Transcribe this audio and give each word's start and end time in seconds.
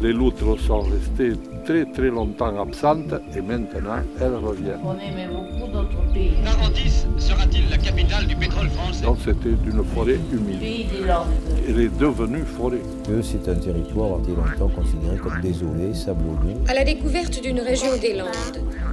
Les 0.00 0.12
loutres 0.12 0.60
sont 0.60 0.82
restées 0.82 1.32
très 1.64 1.84
très 1.86 2.08
longtemps 2.08 2.56
absentes 2.60 3.14
et 3.36 3.40
maintenant 3.40 3.98
elles 4.20 4.36
reviennent. 4.36 4.78
On 4.84 4.94
aimait 4.94 5.26
beaucoup 5.26 5.72
notre 5.72 6.12
pays. 6.12 6.34
Narandis 6.44 7.04
sera-t-il 7.18 7.68
la 7.68 7.78
capitale 7.78 8.26
du 8.28 8.36
pétrole 8.36 8.68
français? 8.68 9.04
Donc 9.04 9.18
c'était 9.24 9.56
une 9.66 9.84
forêt 9.84 10.20
humide. 10.32 10.60
Pays 10.60 10.84
des 10.84 11.04
Landes. 11.04 11.26
Elle 11.68 11.80
est 11.80 11.98
devenue 11.98 12.44
forêt. 12.44 12.80
que 13.08 13.22
c'est 13.22 13.48
un 13.48 13.56
territoire 13.56 14.20
qui 14.22 14.30
été 14.30 14.40
longtemps 14.40 14.68
considéré 14.68 15.16
comme 15.16 15.40
désolé, 15.40 15.92
sablonneux. 15.94 16.54
À 16.68 16.74
la 16.74 16.84
découverte 16.84 17.42
d'une 17.42 17.60
région 17.60 17.96
des 18.00 18.14
Landes. 18.14 18.28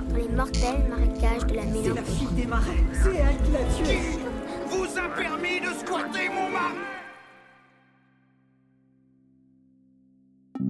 Dans 0.10 0.18
les 0.18 0.30
mortels 0.36 0.86
marécages 0.90 1.46
de 1.48 1.56
la 1.56 1.66
mélancolie. 1.66 2.36
des 2.36 2.48
marais. 2.48 2.84
C'est 2.94 3.10
elle 3.10 3.38
qui 3.46 3.52
l'a 3.52 3.86
tué. 3.86 3.98
Vous 4.70 4.86
a 4.98 5.08
permis 5.16 5.60
de 5.60 5.72
squatter 5.80 6.30
mon 6.30 6.50
mari 6.50 6.95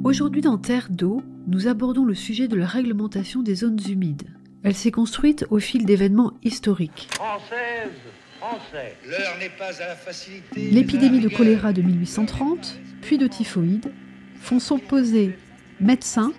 Aujourd'hui 0.05 0.41
dans 0.41 0.59
Terre 0.59 0.89
d'eau, 0.91 1.23
nous 1.47 1.67
abordons 1.67 2.05
le 2.05 2.13
sujet 2.13 2.47
de 2.47 2.55
la 2.55 2.67
réglementation 2.67 3.41
des 3.41 3.55
zones 3.55 3.79
humides. 3.89 4.27
Elle 4.61 4.75
s'est 4.75 4.91
construite 4.91 5.47
au 5.49 5.57
fil 5.57 5.83
d'événements 5.83 6.33
historiques. 6.43 7.09
Française, 7.13 7.89
français. 8.37 8.97
L'heure 9.07 9.35
n'est 9.39 9.49
pas 9.49 9.81
à 9.81 9.87
la 9.87 9.95
facilité. 9.95 10.69
L'épidémie 10.69 11.21
de 11.21 11.27
choléra 11.27 11.73
de 11.73 11.81
1830, 11.81 12.79
puis 13.01 13.17
de 13.17 13.25
typhoïde, 13.25 13.91
font 14.39 14.59
s'opposer 14.59 15.35
médecins, 15.79 16.33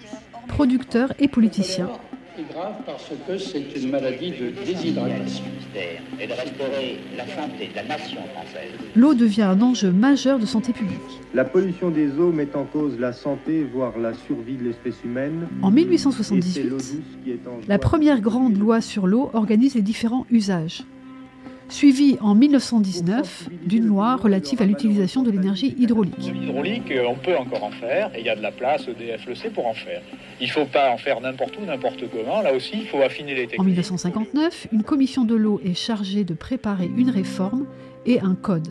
producteurs 0.47 1.13
et 1.19 1.27
politiciens. 1.27 1.91
C'est 2.37 2.53
grave 2.53 2.75
parce 2.85 3.11
que 3.27 3.39
c'est 3.39 3.81
une 3.81 3.91
maladie 3.91 4.31
de 4.31 4.51
déshydratation. 4.51 5.45
Et 6.21 6.27
de 6.27 6.33
restaurer 6.33 6.99
la 7.17 7.27
santé 7.27 7.69
de 7.69 7.77
la 7.77 7.85
nation 7.85 8.21
française. 8.35 8.73
L'eau 8.95 9.15
devient 9.15 9.43
un 9.43 9.61
enjeu 9.63 9.91
majeur 9.91 10.39
de 10.39 10.45
santé 10.47 10.73
publique. 10.73 11.01
La 11.35 11.45
pollution 11.45 11.91
des 11.91 12.19
eaux 12.19 12.33
met 12.33 12.55
en 12.55 12.65
cause 12.65 12.99
la 12.99 13.13
santé, 13.13 13.65
voire 13.65 13.99
la 13.99 14.13
survie 14.15 14.57
de 14.57 14.65
l'espèce 14.65 14.97
humaine. 15.05 15.49
En 15.63 15.75
Et 15.75 15.81
c'est 15.81 15.85
l'eau 15.85 15.91
1878, 15.91 16.69
douce 16.69 16.95
qui 17.25 17.31
est 17.31 17.47
en 17.47 17.61
la 17.69 17.79
première 17.79 18.21
grande 18.21 18.59
loi 18.59 18.81
sur 18.81 19.07
l'eau 19.07 19.31
organise 19.33 19.75
les 19.75 19.83
différents 19.83 20.27
usages, 20.31 20.85
suivie 21.69 22.17
en 22.21 22.35
1919 22.35 23.49
d'une 23.65 23.87
loi 23.87 24.17
relative 24.17 24.63
à 24.63 24.67
l'utilisation 24.67 25.23
de 25.23 25.31
l'énergie 25.31 25.75
hydraulique. 25.79 26.15
L'hydraulique, 26.19 26.91
euh, 26.91 27.07
on 27.09 27.17
peut 27.17 27.37
encore 27.37 27.65
en 27.65 27.71
faire, 27.71 28.15
et 28.15 28.21
il 28.21 28.27
y 28.27 28.29
a 28.29 28.37
de 28.37 28.43
la 28.43 28.53
place, 28.53 28.87
EDF 28.89 29.27
le 29.27 29.35
sait, 29.35 29.51
pour 29.51 29.67
en 29.67 29.75
faire. 29.75 30.01
Il 30.41 30.47
ne 30.47 30.53
faut 30.53 30.67
pas 30.67 30.91
en 30.91 30.97
faire 30.97 31.21
n'importe 31.21 31.57
où, 31.61 31.65
n'importe 31.65 32.05
comment. 32.11 32.43
Là 32.43 32.55
aussi, 32.55 32.73
il 32.75 32.87
faut 32.87 33.01
affiner 33.03 33.35
les 33.35 33.45
En 33.45 33.49
techniques. 33.49 33.67
1959, 33.67 34.69
une 34.73 34.83
commission 34.83 35.25
de 35.25 35.35
l'eau 35.35 35.61
est 35.65 35.75
chargée 35.75 36.25
de 36.25 36.35
préparer 36.35 36.91
une 36.97 37.11
réforme 37.11 37.67
et 38.05 38.21
un 38.21 38.35
code. 38.35 38.69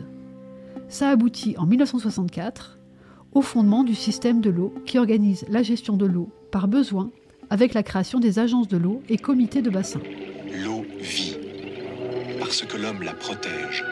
Ça 0.88 1.10
aboutit 1.10 1.56
en 1.58 1.66
1964 1.66 2.78
au 3.32 3.42
fondement 3.42 3.84
du 3.84 3.94
système 3.94 4.40
de 4.40 4.50
l'eau 4.50 4.72
qui 4.86 4.98
organise 4.98 5.44
la 5.50 5.62
gestion 5.62 5.96
de 5.96 6.06
l'eau 6.06 6.30
par 6.50 6.68
besoin 6.68 7.10
avec 7.50 7.74
la 7.74 7.82
création 7.82 8.18
des 8.18 8.38
agences 8.38 8.68
de 8.68 8.76
l'eau 8.76 9.02
et 9.08 9.18
comités 9.18 9.62
de 9.62 9.70
bassin. 9.70 10.00
Parce 12.46 12.64
que 12.64 12.76
l'homme 12.76 13.02
la 13.02 13.12
protège. 13.12 13.84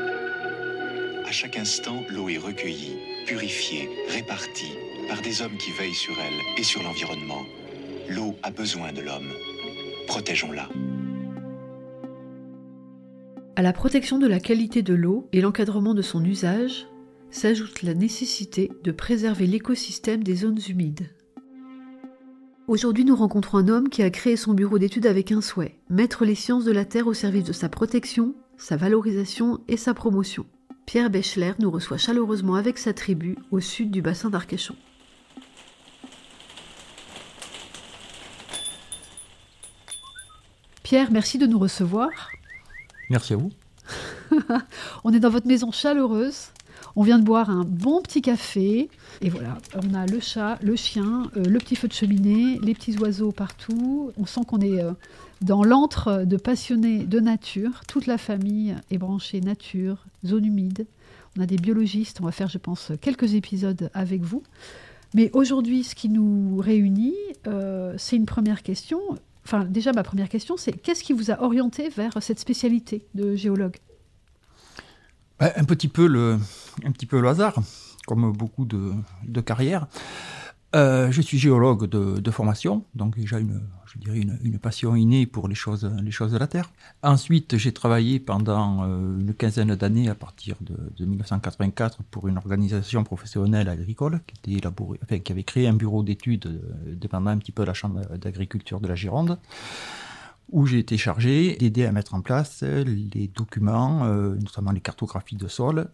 À 1.26 1.32
chaque 1.32 1.56
instant, 1.56 2.04
l'eau 2.08 2.28
est 2.28 2.38
recueillie, 2.38 2.94
purifiée, 3.26 3.90
répartie 4.08 4.74
par 5.08 5.20
des 5.22 5.42
hommes 5.42 5.56
qui 5.58 5.72
veillent 5.72 5.92
sur 5.92 6.14
elle 6.20 6.40
et 6.56 6.62
sur 6.62 6.80
l'environnement. 6.84 7.42
L'eau 8.08 8.36
a 8.44 8.52
besoin 8.52 8.92
de 8.92 9.00
l'homme. 9.00 9.28
Protégeons-la. 10.06 10.68
À 13.56 13.62
la 13.62 13.72
protection 13.72 14.20
de 14.20 14.28
la 14.28 14.38
qualité 14.38 14.82
de 14.82 14.94
l'eau 14.94 15.28
et 15.32 15.40
l'encadrement 15.40 15.94
de 15.94 16.02
son 16.02 16.24
usage 16.24 16.86
s'ajoute 17.32 17.82
la 17.82 17.94
nécessité 17.94 18.70
de 18.84 18.92
préserver 18.92 19.48
l'écosystème 19.48 20.22
des 20.22 20.36
zones 20.36 20.60
humides. 20.68 21.10
Aujourd'hui, 22.68 23.04
nous 23.04 23.16
rencontrons 23.16 23.58
un 23.58 23.68
homme 23.68 23.88
qui 23.88 24.04
a 24.04 24.10
créé 24.10 24.36
son 24.36 24.54
bureau 24.54 24.78
d'études 24.78 25.06
avec 25.06 25.32
un 25.32 25.40
souhait, 25.40 25.80
mettre 25.90 26.24
les 26.24 26.36
sciences 26.36 26.64
de 26.64 26.72
la 26.72 26.84
Terre 26.84 27.08
au 27.08 27.14
service 27.14 27.44
de 27.44 27.52
sa 27.52 27.68
protection, 27.68 28.34
sa 28.56 28.76
valorisation 28.76 29.60
et 29.68 29.76
sa 29.76 29.94
promotion. 29.94 30.46
Pierre 30.86 31.10
Bechler 31.10 31.52
nous 31.58 31.70
reçoit 31.70 31.98
chaleureusement 31.98 32.54
avec 32.54 32.78
sa 32.78 32.92
tribu 32.92 33.36
au 33.50 33.60
sud 33.60 33.90
du 33.90 34.02
bassin 34.02 34.30
d'Arcachon. 34.30 34.76
Pierre, 40.82 41.10
merci 41.10 41.38
de 41.38 41.46
nous 41.46 41.58
recevoir. 41.58 42.10
Merci 43.10 43.32
à 43.32 43.36
vous. 43.36 43.50
On 45.04 45.12
est 45.12 45.20
dans 45.20 45.30
votre 45.30 45.46
maison 45.46 45.72
chaleureuse. 45.72 46.53
On 46.96 47.02
vient 47.02 47.18
de 47.18 47.24
boire 47.24 47.50
un 47.50 47.64
bon 47.64 48.00
petit 48.02 48.22
café. 48.22 48.88
Et 49.20 49.28
voilà, 49.28 49.58
on 49.74 49.94
a 49.94 50.06
le 50.06 50.20
chat, 50.20 50.58
le 50.62 50.76
chien, 50.76 51.30
euh, 51.36 51.42
le 51.42 51.58
petit 51.58 51.74
feu 51.74 51.88
de 51.88 51.92
cheminée, 51.92 52.60
les 52.62 52.74
petits 52.74 52.96
oiseaux 52.98 53.32
partout. 53.32 54.12
On 54.16 54.26
sent 54.26 54.42
qu'on 54.46 54.60
est 54.60 54.80
euh, 54.80 54.92
dans 55.40 55.64
l'antre 55.64 56.24
de 56.24 56.36
passionnés 56.36 57.04
de 57.04 57.18
nature. 57.18 57.80
Toute 57.88 58.06
la 58.06 58.18
famille 58.18 58.76
est 58.90 58.98
branchée 58.98 59.40
nature, 59.40 60.04
zone 60.24 60.44
humide. 60.44 60.86
On 61.36 61.42
a 61.42 61.46
des 61.46 61.56
biologistes. 61.56 62.20
On 62.20 62.24
va 62.24 62.32
faire, 62.32 62.48
je 62.48 62.58
pense, 62.58 62.92
quelques 63.00 63.34
épisodes 63.34 63.90
avec 63.92 64.22
vous. 64.22 64.42
Mais 65.14 65.30
aujourd'hui, 65.32 65.84
ce 65.84 65.94
qui 65.94 66.08
nous 66.08 66.58
réunit, 66.58 67.14
euh, 67.46 67.94
c'est 67.96 68.16
une 68.16 68.26
première 68.26 68.62
question. 68.62 69.00
Enfin, 69.44 69.64
déjà, 69.64 69.92
ma 69.92 70.02
première 70.02 70.28
question, 70.28 70.56
c'est 70.56 70.72
qu'est-ce 70.72 71.04
qui 71.04 71.12
vous 71.12 71.30
a 71.30 71.42
orienté 71.42 71.88
vers 71.88 72.20
cette 72.20 72.40
spécialité 72.40 73.04
de 73.14 73.36
géologue? 73.36 73.76
Ben, 75.40 75.50
un, 75.56 75.64
petit 75.64 75.88
peu 75.88 76.06
le, 76.06 76.38
hasard, 77.28 77.56
comme 78.06 78.32
beaucoup 78.32 78.64
de, 78.64 79.40
carrières. 79.40 79.86
Euh, 80.76 81.10
je 81.12 81.20
suis 81.20 81.38
géologue 81.38 81.86
de, 81.88 82.30
formation, 82.30 82.84
donc 82.94 83.16
déjà 83.16 83.38
une, 83.38 83.60
passion 84.60 84.96
innée 84.96 85.26
pour 85.26 85.48
les 85.48 85.54
choses, 85.54 85.82
de 85.82 86.38
la 86.38 86.46
Terre. 86.46 86.70
Ensuite, 87.02 87.56
j'ai 87.56 87.72
travaillé 87.72 88.20
pendant 88.20 88.84
euh, 88.84 89.18
une 89.18 89.34
quinzaine 89.34 89.74
d'années 89.74 90.08
à 90.08 90.14
partir 90.14 90.56
de, 90.60 90.76
de, 90.96 91.04
1984 91.04 92.02
pour 92.10 92.28
une 92.28 92.36
organisation 92.36 93.02
professionnelle 93.04 93.68
agricole 93.68 94.20
qui, 94.42 94.60
qui 94.60 95.32
avait 95.32 95.44
créé 95.44 95.66
un 95.68 95.74
bureau 95.74 96.02
d'études 96.02 96.46
euh, 96.46 96.94
dépendant 96.94 97.30
un 97.30 97.38
petit 97.38 97.52
peu 97.52 97.62
de 97.62 97.68
la 97.68 97.74
Chambre 97.74 98.00
d'agriculture 98.16 98.80
de 98.80 98.88
la 98.88 98.94
Gironde 98.94 99.38
où 100.54 100.66
j'ai 100.66 100.78
été 100.78 100.96
chargé 100.96 101.56
d'aider 101.56 101.84
à 101.84 101.92
mettre 101.92 102.14
en 102.14 102.22
place 102.22 102.62
les 102.62 103.28
documents, 103.28 104.04
euh, 104.04 104.36
notamment 104.36 104.70
les 104.70 104.80
cartographies 104.80 105.36
de 105.36 105.48
sol, 105.48 105.90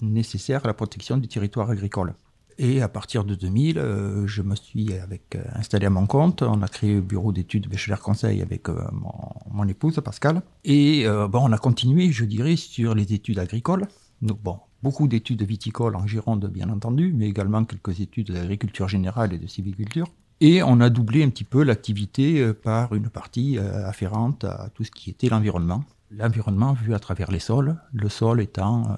nécessaires 0.00 0.64
à 0.64 0.68
la 0.68 0.74
protection 0.74 1.16
du 1.16 1.28
territoire 1.28 1.68
agricole. 1.68 2.14
Et 2.58 2.82
à 2.82 2.88
partir 2.88 3.24
de 3.24 3.34
2000, 3.34 3.78
euh, 3.78 4.26
je 4.26 4.42
me 4.42 4.54
suis 4.54 4.92
euh, 4.92 5.42
installé 5.54 5.86
à 5.86 5.90
mon 5.90 6.06
compte. 6.06 6.42
On 6.42 6.62
a 6.62 6.68
créé 6.68 6.94
le 6.94 7.00
bureau 7.00 7.32
d'études 7.32 7.68
Bécheler 7.68 7.96
Conseil 8.00 8.42
avec 8.42 8.68
euh, 8.68 8.80
mon, 8.92 9.10
mon, 9.50 9.66
épouse 9.66 10.00
Pascal. 10.04 10.42
Et 10.64 11.04
bon, 11.06 11.40
on 11.42 11.52
a 11.52 11.58
continué, 11.58 12.12
je 12.12 12.24
dirais, 12.24 12.56
sur 12.56 12.94
les 12.94 13.12
études 13.12 13.38
agricoles. 13.38 13.86
Donc 14.22 14.40
bon, 14.40 14.58
beaucoup 14.82 15.08
d'études 15.08 15.42
viticoles 15.42 15.96
en 15.96 16.06
Gironde, 16.06 16.48
bien 16.48 16.68
entendu, 16.68 17.12
mais 17.14 17.26
également 17.28 17.64
quelques 17.64 18.00
études 18.00 18.30
d'agriculture 18.30 18.88
générale 18.88 19.32
et 19.32 19.38
de 19.38 19.46
civiculture. 19.46 20.06
Et 20.40 20.62
on 20.62 20.80
a 20.80 20.90
doublé 20.90 21.24
un 21.24 21.30
petit 21.30 21.44
peu 21.44 21.62
l'activité 21.62 22.52
par 22.52 22.94
une 22.94 23.08
partie 23.08 23.58
afférente 23.58 24.44
à 24.44 24.68
tout 24.74 24.84
ce 24.84 24.90
qui 24.90 25.10
était 25.10 25.28
l'environnement. 25.28 25.84
L'environnement 26.10 26.72
vu 26.74 26.94
à 26.94 26.98
travers 26.98 27.30
les 27.30 27.38
sols, 27.38 27.76
le 27.92 28.08
sol 28.08 28.40
étant 28.40 28.96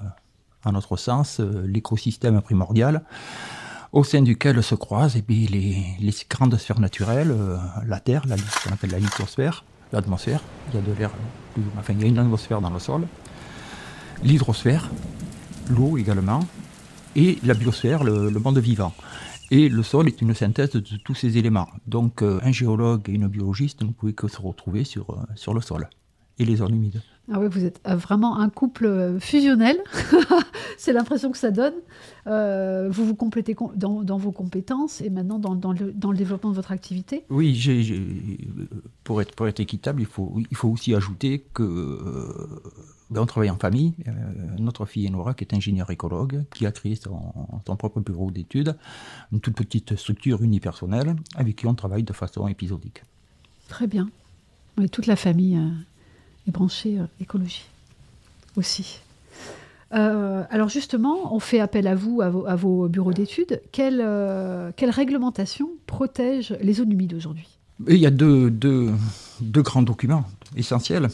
à 0.65 0.71
notre 0.71 0.97
sens, 0.97 1.39
l'écosystème 1.39 2.41
primordial 2.41 3.03
au 3.93 4.03
sein 4.03 4.21
duquel 4.21 4.61
se 4.61 4.75
croisent 4.75 5.15
eh 5.17 5.23
les, 5.47 5.85
les, 5.99 6.13
grandes 6.29 6.57
sphères 6.57 6.79
naturelles, 6.79 7.35
la 7.85 7.99
Terre, 7.99 8.23
la, 8.27 8.37
ce 8.37 8.67
qu'on 8.67 8.73
appelle 8.73 8.91
la 8.91 8.99
lithosphère, 8.99 9.63
l'atmosphère, 9.91 10.41
il 10.69 10.75
y 10.75 10.77
a 10.77 10.81
de 10.81 10.93
l'air, 10.93 11.11
enfin 11.77 11.93
il 11.93 12.01
y 12.01 12.03
a 12.03 12.07
une 12.07 12.19
atmosphère 12.19 12.61
dans 12.61 12.69
le 12.69 12.79
sol, 12.79 13.07
l'hydrosphère, 14.23 14.89
l'eau 15.69 15.97
également, 15.97 16.41
et 17.15 17.39
la 17.43 17.53
biosphère, 17.53 18.03
le, 18.03 18.29
monde 18.31 18.59
vivant. 18.59 18.93
Et 19.51 19.69
le 19.69 19.83
sol 19.83 20.07
est 20.07 20.21
une 20.21 20.33
synthèse 20.33 20.71
de 20.71 20.79
tous 20.79 21.15
ces 21.15 21.37
éléments. 21.37 21.69
Donc 21.85 22.21
un 22.21 22.51
géologue 22.51 23.09
et 23.09 23.13
une 23.13 23.27
biologiste 23.27 23.81
ne 23.81 23.91
pouvaient 23.91 24.13
que 24.13 24.27
se 24.27 24.41
retrouver 24.41 24.83
sur, 24.83 25.25
sur 25.35 25.53
le 25.53 25.61
sol 25.61 25.87
et 26.39 26.45
les 26.45 26.57
zones 26.57 26.75
humides. 26.75 27.01
Ah 27.31 27.39
oui, 27.39 27.47
vous 27.49 27.65
êtes 27.65 27.81
euh, 27.87 27.95
vraiment 27.95 28.39
un 28.39 28.49
couple 28.49 28.85
euh, 28.85 29.19
fusionnel. 29.19 29.77
c'est 30.77 30.93
l'impression 30.93 31.29
que 31.31 31.37
ça 31.37 31.51
donne. 31.51 31.73
Euh, 32.27 32.87
vous 32.89 33.05
vous 33.05 33.15
complétez 33.15 33.55
dans, 33.75 34.17
vos 34.17 34.31
compétences 34.31 35.01
et 35.01 35.09
maintenant 35.09 35.37
dans, 35.37 35.73
le, 35.73 35.91
développement 36.13 36.51
de 36.51 36.55
votre 36.55 36.71
activité. 36.71 37.25
Oui, 37.29 37.59
pour, 39.03 39.21
être, 39.21 39.35
pour 39.35 39.47
être 39.47 39.59
équitable, 39.59 40.01
il 40.01 40.07
faut, 40.07 40.35
il 40.49 40.55
faut 40.55 40.69
aussi 40.69 40.95
ajouter 40.95 41.43
que 41.53 41.99
on 43.15 43.25
travaille 43.25 43.49
en 43.49 43.57
famille. 43.57 43.93
notre 44.59 44.85
fille 44.85 45.07
Enora, 45.07 45.33
qui 45.33 45.43
est 45.43 45.53
ingénieure 45.53 45.89
écologue, 45.91 46.43
qui 46.53 46.65
a 46.65 46.71
créé 46.71 46.95
son, 46.95 47.33
son 47.65 47.75
propre 47.75 47.99
bureau 48.01 48.31
d'études, 48.31 48.75
une 49.31 49.39
toute 49.39 49.55
petite 49.55 49.95
structure 49.95 50.41
unipersonnelle 50.41 51.15
avec 51.35 51.55
qui 51.55 51.67
on 51.67 51.75
travaille 51.75 52.03
de 52.03 52.13
façon 52.13 52.47
épisodique. 52.47 53.03
Très 53.67 53.87
bien. 53.87 54.09
Toute 54.91 55.07
la 55.07 55.15
famille 55.15 55.59
et 56.47 56.51
branché 56.51 56.99
euh, 56.99 57.05
écologie 57.19 57.65
aussi. 58.55 59.01
Euh, 59.93 60.43
alors 60.49 60.69
justement, 60.69 61.33
on 61.33 61.39
fait 61.39 61.59
appel 61.59 61.87
à 61.87 61.95
vous, 61.95 62.21
à 62.21 62.55
vos, 62.55 62.89
bureaux 62.89 63.13
d'études. 63.13 63.61
Quelle, 63.71 64.01
euh, 64.03 64.71
quelle, 64.75 64.89
réglementation 64.89 65.69
protège 65.85 66.57
les 66.61 66.73
zones 66.73 66.91
humides 66.91 67.13
aujourd'hui? 67.13 67.47
Il 67.87 67.97
y 67.97 68.05
a 68.05 68.11
deux, 68.11 68.49
deux, 68.49 68.91
deux, 69.39 69.61
grands 69.61 69.83
documents 69.83 70.25
essentiels. 70.55 71.07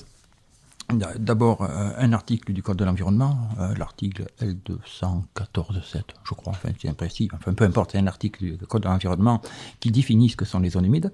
D'abord, 0.89 1.63
un 1.63 2.13
article 2.13 2.53
du 2.53 2.61
Code 2.61 2.77
de 2.77 2.85
l'environnement, 2.85 3.49
l'article 3.77 4.27
L214.7, 4.41 6.01
je 6.23 6.33
crois, 6.33 6.51
enfin 6.51 6.69
c'est 6.79 6.89
imprécis, 6.89 7.29
enfin 7.33 7.53
peu 7.53 7.63
importe, 7.63 7.91
c'est 7.91 7.99
un 7.99 8.07
article 8.07 8.57
du 8.57 8.67
Code 8.67 8.83
de 8.83 8.89
l'environnement 8.89 9.41
qui 9.79 9.91
définit 9.91 10.29
ce 10.29 10.35
que 10.35 10.45
sont 10.45 10.59
les 10.59 10.71
zones 10.71 10.85
humides 10.85 11.11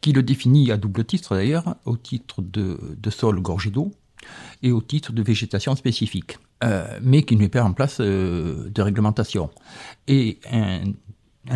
qui 0.00 0.12
le 0.12 0.22
définit 0.22 0.70
à 0.70 0.76
double 0.76 1.04
titre 1.04 1.34
d'ailleurs, 1.34 1.76
au 1.84 1.96
titre 1.96 2.42
de, 2.42 3.10
sol 3.10 3.40
gorgé 3.40 3.70
d'eau 3.70 3.92
et 4.62 4.72
au 4.72 4.80
titre 4.80 5.12
de 5.12 5.22
végétation 5.22 5.74
spécifique, 5.76 6.38
euh, 6.64 6.98
mais 7.02 7.22
qui 7.22 7.36
ne 7.36 7.40
met 7.40 7.48
pas 7.48 7.62
en 7.62 7.72
place 7.72 7.98
euh, 8.00 8.68
de 8.70 8.82
réglementation. 8.82 9.50
Et 10.06 10.38
un, 10.50 10.80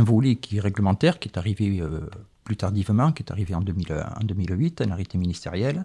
volet 0.02 0.36
qui 0.36 0.56
est 0.56 0.60
réglementaire, 0.60 1.18
qui 1.18 1.28
est 1.28 1.38
arrivé 1.38 1.80
euh, 1.80 2.08
plus 2.44 2.56
tardivement, 2.56 3.12
qui 3.12 3.22
est 3.22 3.30
arrivé 3.30 3.54
en, 3.54 3.60
2008, 3.60 4.80
un 4.82 4.90
arrêté 4.90 5.18
ministériel, 5.18 5.84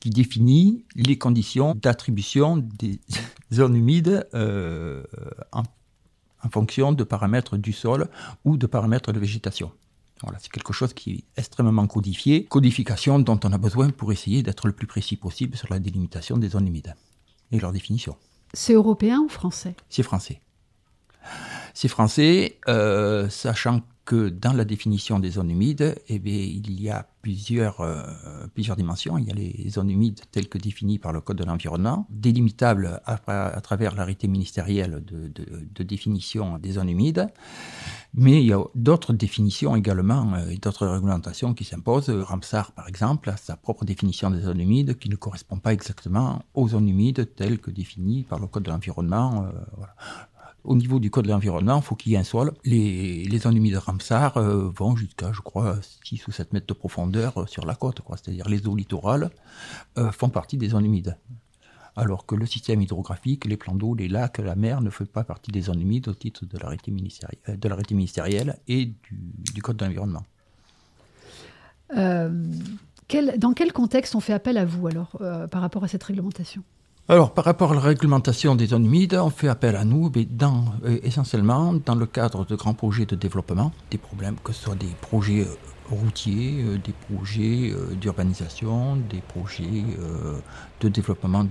qui 0.00 0.10
définit 0.10 0.84
les 0.96 1.18
conditions 1.18 1.74
d'attribution 1.74 2.56
des 2.56 3.00
zones 3.52 3.76
humides 3.76 4.26
en, 4.34 5.62
en 5.62 6.48
fonction 6.50 6.92
de 6.92 7.04
paramètres 7.04 7.56
du 7.56 7.72
sol 7.72 8.08
ou 8.44 8.56
de 8.56 8.66
paramètres 8.66 9.12
de 9.12 9.20
végétation 9.20 9.70
c'est 10.38 10.50
quelque 10.50 10.72
chose 10.72 10.94
qui 10.94 11.12
est 11.12 11.24
extrêmement 11.36 11.86
codifié, 11.86 12.44
codification 12.44 13.18
dont 13.18 13.38
on 13.44 13.52
a 13.52 13.58
besoin 13.58 13.90
pour 13.90 14.12
essayer 14.12 14.42
d'être 14.42 14.66
le 14.66 14.72
plus 14.72 14.86
précis 14.86 15.16
possible 15.16 15.56
sur 15.56 15.68
la 15.70 15.78
délimitation 15.78 16.36
des 16.36 16.48
zones 16.48 16.66
humides 16.66 16.94
et 17.52 17.58
leur 17.58 17.72
définition. 17.72 18.16
C'est 18.52 18.74
européen 18.74 19.20
ou 19.20 19.28
français? 19.28 19.74
C'est 19.88 20.02
français. 20.02 20.40
C'est 21.72 21.88
français, 21.88 22.58
euh, 22.68 23.28
sachant 23.28 23.80
que 23.80 23.86
dans 24.12 24.52
la 24.52 24.64
définition 24.64 25.18
des 25.18 25.30
zones 25.30 25.50
humides, 25.50 25.94
eh 26.08 26.18
bien, 26.18 26.34
il 26.34 26.80
y 26.80 26.90
a 26.90 27.06
plusieurs, 27.22 27.80
euh, 27.80 28.02
plusieurs 28.52 28.76
dimensions. 28.76 29.16
Il 29.16 29.26
y 29.26 29.30
a 29.30 29.34
les 29.34 29.70
zones 29.70 29.88
humides 29.88 30.20
telles 30.30 30.48
que 30.48 30.58
définies 30.58 30.98
par 30.98 31.12
le 31.12 31.22
Code 31.22 31.38
de 31.38 31.44
l'environnement, 31.44 32.06
délimitables 32.10 33.00
à, 33.06 33.60
travers 33.62 33.94
l'arrêté 33.94 34.28
ministériel 34.28 35.02
de, 35.04 35.82
définition 35.82 36.58
des 36.58 36.72
zones 36.72 36.90
humides. 36.90 37.28
Mais 38.12 38.42
il 38.42 38.48
y 38.48 38.52
a 38.52 38.62
d'autres 38.74 39.14
définitions 39.14 39.74
également 39.74 40.34
euh, 40.34 40.50
et 40.50 40.58
d'autres 40.58 40.86
réglementations 40.86 41.54
qui 41.54 41.64
s'imposent. 41.64 42.10
Ramsar, 42.10 42.72
par 42.72 42.88
exemple, 42.88 43.30
a 43.30 43.38
sa 43.38 43.56
propre 43.56 43.86
définition 43.86 44.30
des 44.30 44.42
zones 44.42 44.60
humides 44.60 44.98
qui 44.98 45.08
ne 45.08 45.16
correspond 45.16 45.56
pas 45.56 45.72
exactement 45.72 46.42
aux 46.52 46.68
zones 46.68 46.88
humides 46.88 47.34
telles 47.34 47.58
que 47.58 47.70
définies 47.70 48.24
par 48.24 48.38
le 48.38 48.46
Code 48.46 48.64
de 48.64 48.70
l'environnement. 48.70 49.46
Euh, 49.46 49.84
au 50.64 50.76
niveau 50.76 50.98
du 50.98 51.10
code 51.10 51.26
de 51.26 51.30
l'environnement, 51.30 51.76
il 51.76 51.82
faut 51.82 51.94
qu'il 51.94 52.12
y 52.12 52.14
ait 52.14 52.18
un 52.18 52.24
sol. 52.24 52.52
Les, 52.64 53.24
les 53.24 53.38
zones 53.38 53.56
humides 53.56 53.74
de 53.74 53.78
Ramsar 53.78 54.36
euh, 54.38 54.70
vont 54.74 54.96
jusqu'à, 54.96 55.30
je 55.32 55.40
crois, 55.40 55.78
6 56.04 56.26
ou 56.26 56.32
7 56.32 56.52
mètres 56.52 56.66
de 56.66 56.72
profondeur 56.72 57.42
euh, 57.42 57.46
sur 57.46 57.66
la 57.66 57.74
côte. 57.74 58.00
C'est-à-dire 58.10 58.48
les 58.48 58.66
eaux 58.66 58.74
littorales 58.74 59.30
euh, 59.98 60.10
font 60.10 60.30
partie 60.30 60.56
des 60.56 60.70
zones 60.70 60.86
humides. 60.86 61.18
Alors 61.96 62.26
que 62.26 62.34
le 62.34 62.46
système 62.46 62.80
hydrographique, 62.80 63.44
les 63.44 63.56
plans 63.56 63.74
d'eau, 63.74 63.94
les 63.94 64.08
lacs, 64.08 64.38
la 64.38 64.56
mer 64.56 64.80
ne 64.80 64.90
font 64.90 65.04
pas 65.04 65.22
partie 65.22 65.52
des 65.52 65.60
zones 65.60 65.80
humides 65.80 66.08
au 66.08 66.14
titre 66.14 66.44
de 66.44 66.58
l'arrêté 66.58 66.90
ministériel 66.90 68.58
et 68.66 68.86
du, 69.52 69.62
code 69.62 69.76
de 69.76 69.84
l'environnement. 69.84 70.24
dans 71.94 73.52
quel 73.54 73.72
contexte 73.72 74.16
on 74.16 74.20
fait 74.20 74.32
appel 74.32 74.58
à 74.58 74.64
vous 74.64 74.88
alors 74.88 75.16
par 75.52 75.60
rapport 75.60 75.84
à 75.84 75.88
cette 75.88 76.02
réglementation? 76.02 76.64
Alors, 77.06 77.34
par 77.34 77.44
rapport 77.44 77.72
à 77.72 77.74
la 77.74 77.82
réglementation 77.82 78.54
des 78.54 78.68
zones 78.68 78.86
humides, 78.86 79.12
on 79.14 79.28
fait 79.28 79.48
appel 79.48 79.76
à 79.76 79.84
nous 79.84 80.10
mais 80.16 80.24
dans, 80.24 80.64
euh, 80.86 80.98
essentiellement 81.02 81.74
dans 81.74 81.94
le 81.94 82.06
cadre 82.06 82.46
de 82.46 82.56
grands 82.56 82.72
projets 82.72 83.04
de 83.04 83.14
développement, 83.14 83.72
des 83.90 83.98
problèmes 83.98 84.36
que 84.42 84.54
ce 84.54 84.62
soit 84.64 84.74
des 84.74 84.88
projets 85.02 85.42
euh, 85.42 85.54
routiers, 85.90 86.62
euh, 86.62 86.78
des 86.78 86.92
projets 86.92 87.70
euh, 87.70 87.94
d'urbanisation, 87.94 88.96
des 88.96 89.20
projets 89.20 89.84
euh, 89.98 90.38
de 90.80 90.88
développement 90.88 91.46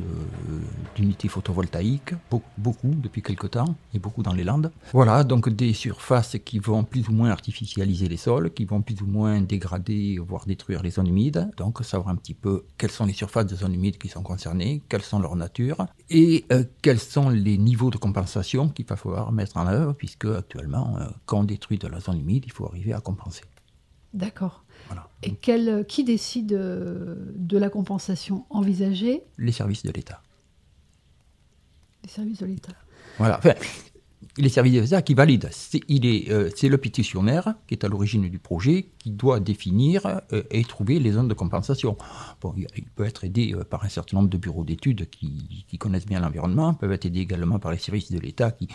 d'unités 0.96 1.28
photovoltaïques, 1.28 2.14
beaucoup 2.58 2.94
depuis 2.96 3.22
quelque 3.22 3.48
temps, 3.48 3.76
et 3.94 4.00
beaucoup 4.00 4.22
dans 4.24 4.34
les 4.34 4.44
Landes. 4.44 4.72
Voilà, 4.92 5.24
donc 5.24 5.50
des 5.50 5.74
surfaces 5.74 6.38
qui 6.44 6.60
vont 6.60 6.84
plus 6.84 7.08
ou 7.08 7.14
moins 7.14 7.30
artificialiser 7.30 8.08
les 8.08 8.18
sols, 8.18 8.52
qui 8.52 8.66
vont 8.66 8.82
plus 8.82 9.02
ou 9.02 9.08
moins 9.08 9.42
dégrader, 9.42 10.20
voire 10.20 10.46
détruire 10.46 10.84
les 10.84 10.92
zones 10.92 11.08
humides. 11.08 11.50
Donc 11.58 11.84
savoir 11.84 12.10
un 12.10 12.16
petit 12.16 12.34
peu 12.34 12.66
quelles 12.78 12.92
sont 12.92 13.06
les 13.06 13.14
surfaces 13.14 13.48
de 13.48 13.56
zones 13.56 13.74
humides 13.74 13.98
qui 13.98 14.08
sont 14.08 14.24
concernées, 14.24 14.82
quelles 14.90 15.02
sont 15.02 15.20
leurs 15.20 15.36
natures, 15.36 15.88
et 16.10 16.46
quels 16.82 17.00
sont 17.00 17.30
les 17.30 17.58
niveaux 17.58 17.90
de 17.90 17.98
compensation 17.98 18.70
qu'il 18.70 18.86
va 18.86 18.96
falloir 18.96 19.32
mettre 19.32 19.58
en 19.58 19.68
œuvre, 19.68 19.94
puisque 19.94 20.26
actuellement, 20.26 20.98
quand 21.26 21.40
on 21.40 21.44
détruit 21.44 21.78
de 21.78 21.88
la 21.88 22.00
zone 22.00 22.20
humide, 22.20 22.44
il 22.46 22.52
faut 22.52 22.68
arriver 22.68 22.94
à 22.94 23.00
compenser. 23.00 23.44
D'accord. 24.14 24.64
Et 25.24 25.34
quel, 25.36 25.86
qui 25.88 26.04
décide 26.04 26.54
euh, 26.54 27.16
de 27.36 27.58
la 27.58 27.70
compensation 27.70 28.46
envisagée 28.50 29.24
Les 29.38 29.54
services 29.54 29.84
de 29.84 29.92
l'État. 29.92 30.22
Les 32.04 32.10
services 32.10 32.40
de 32.40 32.46
l'État. 32.46 32.74
Voilà. 33.18 33.38
Enfin, 33.38 33.54
les 34.38 34.50
services 34.50 34.74
de 34.74 34.80
l'État 34.82 35.02
qui 35.02 35.14
valident. 35.14 35.48
C'est, 35.52 35.80
il 35.88 36.06
est, 36.06 36.30
euh, 36.30 36.50
c'est 36.56 36.68
le 36.68 36.78
pétitionnaire 36.78 37.56
qui 37.68 37.76
est 37.76 37.86
à 37.86 37.88
l'origine 37.88 38.30
du 38.30 38.38
projet 38.38 38.90
qui 39.00 39.12
doit 39.12 39.40
définir 39.40 40.06
euh, 40.34 40.44
et 40.52 40.66
trouver 40.66 41.00
les 41.00 41.14
zones 41.14 41.30
de 41.30 41.34
compensation. 41.34 41.98
Bon, 42.42 42.54
il 42.76 42.84
peut 42.84 43.06
être 43.06 43.24
aidé 43.24 43.56
par 43.70 43.86
un 43.86 43.90
certain 43.90 44.18
nombre 44.18 44.30
de 44.30 44.38
bureaux 44.38 44.66
d'études 44.66 45.10
qui, 45.10 45.66
qui 45.70 45.78
connaissent 45.78 46.06
bien 46.06 46.20
l'environnement, 46.20 46.74
peuvent 46.74 46.92
être 46.92 47.06
aidés 47.06 47.22
également 47.22 47.60
par 47.60 47.72
les 47.72 47.78
services 47.78 48.12
de 48.12 48.20
l'État 48.20 48.52
qui, 48.52 48.68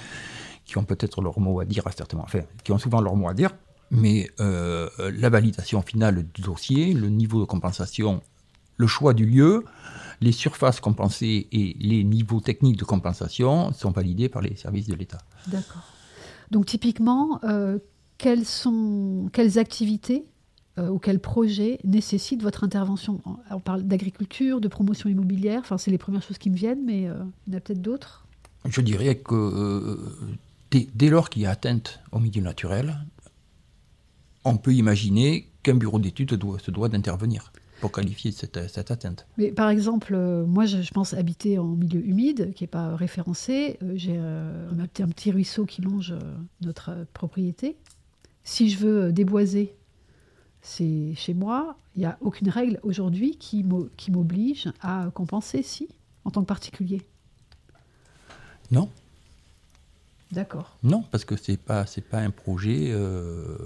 qui 0.65 0.79
ont 0.79 0.85
peut-être 0.85 1.21
leur 1.21 1.39
mot 1.39 1.61
à 1.61 1.67
dire 1.67 1.87
à 1.87 1.93
certains 1.93 2.19
enfin, 2.19 2.41
qui 2.65 2.73
ont 2.73 2.79
souvent 2.79 3.03
leur 3.03 3.17
mot 3.17 3.29
à 3.29 3.35
dire 3.35 3.51
mais 3.91 4.31
euh, 4.41 4.89
la 4.99 5.31
validation 5.31 5.83
finale 5.83 6.27
du 6.35 6.43
dossier, 6.43 6.93
le 6.93 7.09
niveau 7.09 7.41
de 7.41 7.45
compensation, 7.45 8.23
le 8.77 8.87
choix 8.87 9.15
du 9.15 9.27
lieu, 9.27 9.65
les 10.21 10.33
surfaces 10.33 10.81
compensées 10.81 11.49
et 11.53 11.77
les 11.81 12.05
niveaux 12.05 12.41
techniques 12.41 12.77
de 12.77 12.85
compensation 12.85 13.73
sont 13.73 13.91
validés 13.91 14.29
par 14.29 14.43
les 14.43 14.57
services 14.57 14.87
de 14.87 14.95
l'État. 14.95 15.19
D'accord. 15.47 15.83
Donc 16.51 16.67
typiquement, 16.67 17.41
euh, 17.45 17.79
quelles, 18.19 18.45
sont, 18.45 19.29
quelles 19.33 19.59
activités 19.59 20.27
euh, 20.79 20.89
ou 20.89 20.99
quels 20.99 21.21
projets 21.21 21.79
nécessitent 21.85 22.43
votre 22.43 22.65
intervention? 22.65 23.21
On 23.51 23.61
parle 23.61 23.83
d'agriculture, 23.83 24.61
de 24.61 24.69
promotion 24.69 25.09
immobilière, 25.09 25.61
enfin 25.61 25.79
c'est 25.79 25.91
les 25.91 25.99
premières 25.99 26.23
choses 26.23 26.39
qui 26.39 26.51
me 26.51 26.57
viennent, 26.57 26.85
mais 26.85 27.03
il 27.47 27.53
y 27.53 27.55
en 27.55 27.59
a 27.59 27.61
peut-être 27.61 27.83
d'autres? 27.83 28.27
Je 28.65 28.81
dirais 28.81 29.17
que 29.17 29.99
dès 30.71 31.09
lors 31.09 31.31
qu'il 31.31 31.43
y 31.43 31.47
a 31.47 31.51
atteinte 31.51 32.01
au 32.13 32.19
milieu 32.19 32.43
naturel, 32.43 32.99
on 34.45 34.57
peut 34.57 34.75
imaginer 34.75 35.51
qu'un 35.63 35.75
bureau 35.75 35.99
d'études 35.99 36.39
se 36.61 36.71
doit 36.71 36.89
d'intervenir 36.89 37.53
pour 37.81 37.93
qualifier 37.93 38.33
cette, 38.33 38.57
atteinte. 38.91 39.27
Mais 39.37 39.53
par 39.53 39.71
exemple, 39.71 40.13
euh, 40.15 40.45
moi 40.45 40.67
je, 40.67 40.91
pense 40.91 41.15
habiter 41.15 41.59
en 41.59 41.65
milieu 41.65 42.05
humide, 42.05 42.53
qui 42.55 42.65
n'est 42.65 42.69
pas 42.69 42.97
référencé. 42.97 43.79
Euh, 43.83 43.93
j'ai 43.95 44.17
euh, 44.17 44.69
un, 44.73 45.09
petit 45.09 45.31
ruisseau 45.31 45.65
qui 45.65 45.83
longe 45.83 46.15
notre 46.61 47.07
propriété. 47.13 47.77
Si 48.43 48.69
je 48.69 48.79
veux 48.79 49.13
déboiser, 49.13 49.75
c'est 50.61 51.15
chez 51.15 51.35
moi. 51.35 51.77
Il 51.95 52.01
n'y 52.01 52.07
a 52.07 52.19
aucune 52.21 52.49
règle 52.49 52.81
aujourd'hui 52.83 53.37
qui 53.37 53.65
m'oblige 54.11 54.71
à 54.81 55.11
compenser, 55.15 55.63
si, 55.63 55.89
en 56.25 56.31
tant 56.31 56.43
que 56.43 56.47
particulier. 56.47 57.03
Non. 58.71 58.89
D'accord. 60.31 60.77
Non, 60.83 61.05
parce 61.11 61.25
que 61.25 61.37
ce 61.37 61.53
n'est 61.53 61.57
pas, 61.57 61.85
pas 62.11 62.19
un 62.19 62.31
projet 62.31 62.89
euh, 62.91 63.57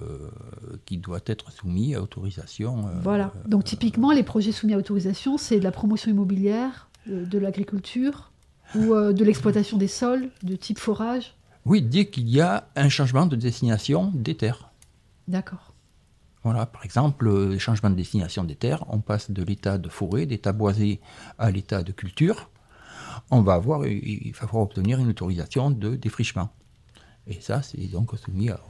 qui 0.92 0.98
doit 0.98 1.20
être 1.24 1.50
soumis 1.50 1.94
à 1.94 2.02
autorisation. 2.02 2.86
euh, 2.86 3.00
Voilà. 3.02 3.32
Donc 3.46 3.64
typiquement, 3.64 4.12
les 4.12 4.22
projets 4.22 4.52
soumis 4.52 4.74
à 4.74 4.78
autorisation, 4.78 5.38
c'est 5.38 5.58
de 5.58 5.64
la 5.64 5.72
promotion 5.72 6.10
immobilière, 6.10 6.90
euh, 7.08 7.24
de 7.24 7.38
l'agriculture 7.38 8.30
ou 8.74 8.92
euh, 8.92 9.14
de 9.14 9.24
l'exploitation 9.24 9.78
des 9.78 9.88
sols 9.88 10.28
de 10.42 10.54
type 10.54 10.78
forage. 10.78 11.34
Oui, 11.64 11.80
dès 11.80 12.06
qu'il 12.10 12.28
y 12.28 12.42
a 12.42 12.68
un 12.76 12.90
changement 12.90 13.24
de 13.24 13.36
destination 13.36 14.10
des 14.14 14.36
terres. 14.36 14.70
D'accord. 15.28 15.72
Voilà, 16.44 16.66
par 16.66 16.84
exemple, 16.84 17.24
le 17.24 17.58
changement 17.58 17.88
de 17.88 17.94
destination 17.94 18.44
des 18.44 18.56
terres, 18.56 18.84
on 18.88 18.98
passe 18.98 19.30
de 19.30 19.42
l'état 19.42 19.78
de 19.78 19.88
forêt, 19.88 20.26
d'état 20.26 20.52
boisé 20.52 21.00
à 21.38 21.50
l'état 21.50 21.82
de 21.82 21.92
culture. 21.92 22.50
On 23.30 23.40
va 23.40 23.54
avoir, 23.54 23.86
il 23.86 24.32
va 24.32 24.46
falloir 24.46 24.64
obtenir 24.64 24.98
une 24.98 25.08
autorisation 25.08 25.70
de 25.70 25.94
défrichement. 25.96 26.50
Et 27.28 27.40
ça, 27.40 27.62
c'est 27.62 27.86
donc 27.86 28.10
soumis 28.18 28.50
à, 28.50 28.60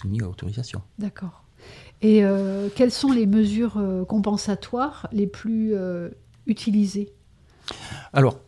soumis 0.00 0.20
à 0.20 0.28
autorisation. 0.28 0.82
D'accord. 0.98 1.43
Et 2.04 2.22
euh, 2.22 2.68
quelles 2.76 2.90
sont 2.90 3.12
les 3.12 3.24
mesures 3.24 3.78
euh, 3.78 4.04
compensatoires 4.04 5.08
les 5.10 5.26
plus 5.26 5.74
euh, 5.74 6.10
utilisées? 6.46 7.14
Alors, 8.12 8.38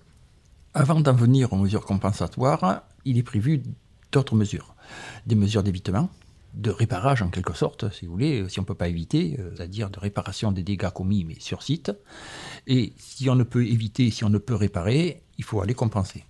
avant 0.75 1.00
d'en 1.00 1.14
venir 1.14 1.54
aux 1.54 1.56
mesures 1.56 1.86
compensatoires, 1.86 2.82
il 3.06 3.16
est 3.16 3.22
prévu 3.22 3.62
d'autres 4.12 4.34
mesures. 4.34 4.75
Des 5.26 5.36
mesures 5.36 5.62
d'évitement, 5.62 6.10
de 6.52 6.70
réparage 6.70 7.22
en 7.22 7.30
quelque 7.30 7.54
sorte, 7.54 7.90
si 7.94 8.04
vous 8.04 8.12
voulez, 8.12 8.46
si 8.50 8.58
on 8.58 8.62
ne 8.62 8.66
peut 8.66 8.75
pas 8.75 8.88
éviter, 8.88 9.40
c'est-à-dire 9.56 9.88
de 9.88 9.98
réparation 9.98 10.52
des 10.52 10.62
dégâts 10.62 10.90
commis 10.90 11.25
mais 11.25 11.40
sur 11.40 11.62
site. 11.62 11.90
Et 12.66 12.92
si 12.98 13.30
on 13.30 13.36
ne 13.36 13.42
peut 13.42 13.66
éviter, 13.66 14.10
si 14.10 14.22
on 14.22 14.28
ne 14.28 14.38
peut 14.38 14.54
réparer, 14.54 15.22
il 15.38 15.44
faut 15.44 15.62
aller 15.62 15.75
compenser. 15.75 16.26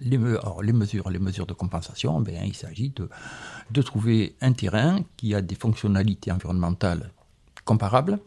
Les, 0.00 0.18
me- 0.18 0.38
alors, 0.40 0.62
les 0.62 0.72
mesures, 0.72 1.10
les 1.10 1.18
mesures 1.18 1.46
de 1.46 1.52
compensation, 1.54 2.20
ben, 2.20 2.42
il 2.44 2.54
s'agit 2.54 2.90
de, 2.90 3.08
de 3.70 3.82
trouver 3.82 4.34
un 4.40 4.52
terrain 4.52 5.00
qui 5.16 5.34
a 5.34 5.40
des 5.42 5.54
fonctionnalités 5.54 6.30
environnementales 6.32 7.10
comparables, 7.64 8.18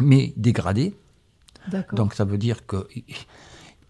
mais 0.00 0.32
dégradées. 0.36 0.94
Donc 1.96 2.14
ça 2.14 2.24
veut 2.24 2.38
dire 2.38 2.66
qu'il 2.66 3.02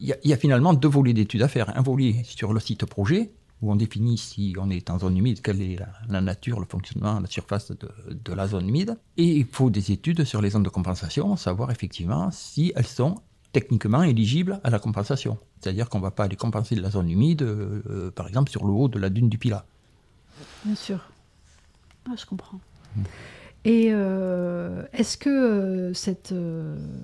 y, 0.00 0.12
a- 0.12 0.16
il 0.24 0.30
y 0.30 0.32
a 0.32 0.36
finalement 0.36 0.74
deux 0.74 0.88
volets 0.88 1.12
d'études 1.14 1.42
à 1.42 1.48
faire. 1.48 1.76
Un 1.76 1.82
volet 1.82 2.22
sur 2.24 2.52
le 2.52 2.60
site 2.60 2.84
projet, 2.86 3.30
où 3.60 3.72
on 3.72 3.76
définit 3.76 4.16
si 4.18 4.54
on 4.60 4.70
est 4.70 4.88
en 4.88 4.98
zone 5.00 5.16
humide, 5.16 5.40
quelle 5.42 5.60
est 5.60 5.76
la, 5.76 5.88
la 6.08 6.20
nature, 6.20 6.60
le 6.60 6.66
fonctionnement, 6.66 7.18
la 7.18 7.26
surface 7.26 7.72
de, 7.72 7.88
de 8.24 8.32
la 8.32 8.46
zone 8.46 8.68
humide. 8.68 8.96
Et 9.16 9.24
il 9.38 9.46
faut 9.46 9.68
des 9.70 9.90
études 9.90 10.22
sur 10.24 10.40
les 10.40 10.50
zones 10.50 10.62
de 10.62 10.68
compensation, 10.68 11.36
savoir 11.36 11.70
effectivement 11.72 12.30
si 12.30 12.72
elles 12.76 12.86
sont 12.86 13.16
techniquement 13.60 14.04
éligibles 14.04 14.60
à 14.62 14.70
la 14.70 14.78
compensation. 14.78 15.38
C'est-à-dire 15.60 15.88
qu'on 15.88 15.98
ne 15.98 16.04
va 16.04 16.12
pas 16.12 16.24
aller 16.24 16.36
compenser 16.36 16.76
de 16.76 16.80
la 16.80 16.90
zone 16.90 17.10
humide, 17.10 17.42
euh, 17.42 17.82
euh, 17.90 18.10
par 18.12 18.28
exemple, 18.28 18.50
sur 18.50 18.64
le 18.64 18.72
haut 18.72 18.88
de 18.88 19.00
la 19.00 19.10
dune 19.10 19.28
du 19.28 19.36
Pilat. 19.36 19.64
Bien 20.64 20.76
sûr. 20.76 21.00
Ah, 22.08 22.14
je 22.16 22.24
comprends. 22.24 22.60
Et 23.64 23.88
euh, 23.90 24.84
est-ce 24.92 25.18
que 25.18 25.28
euh, 25.28 25.92
cette 25.92 26.32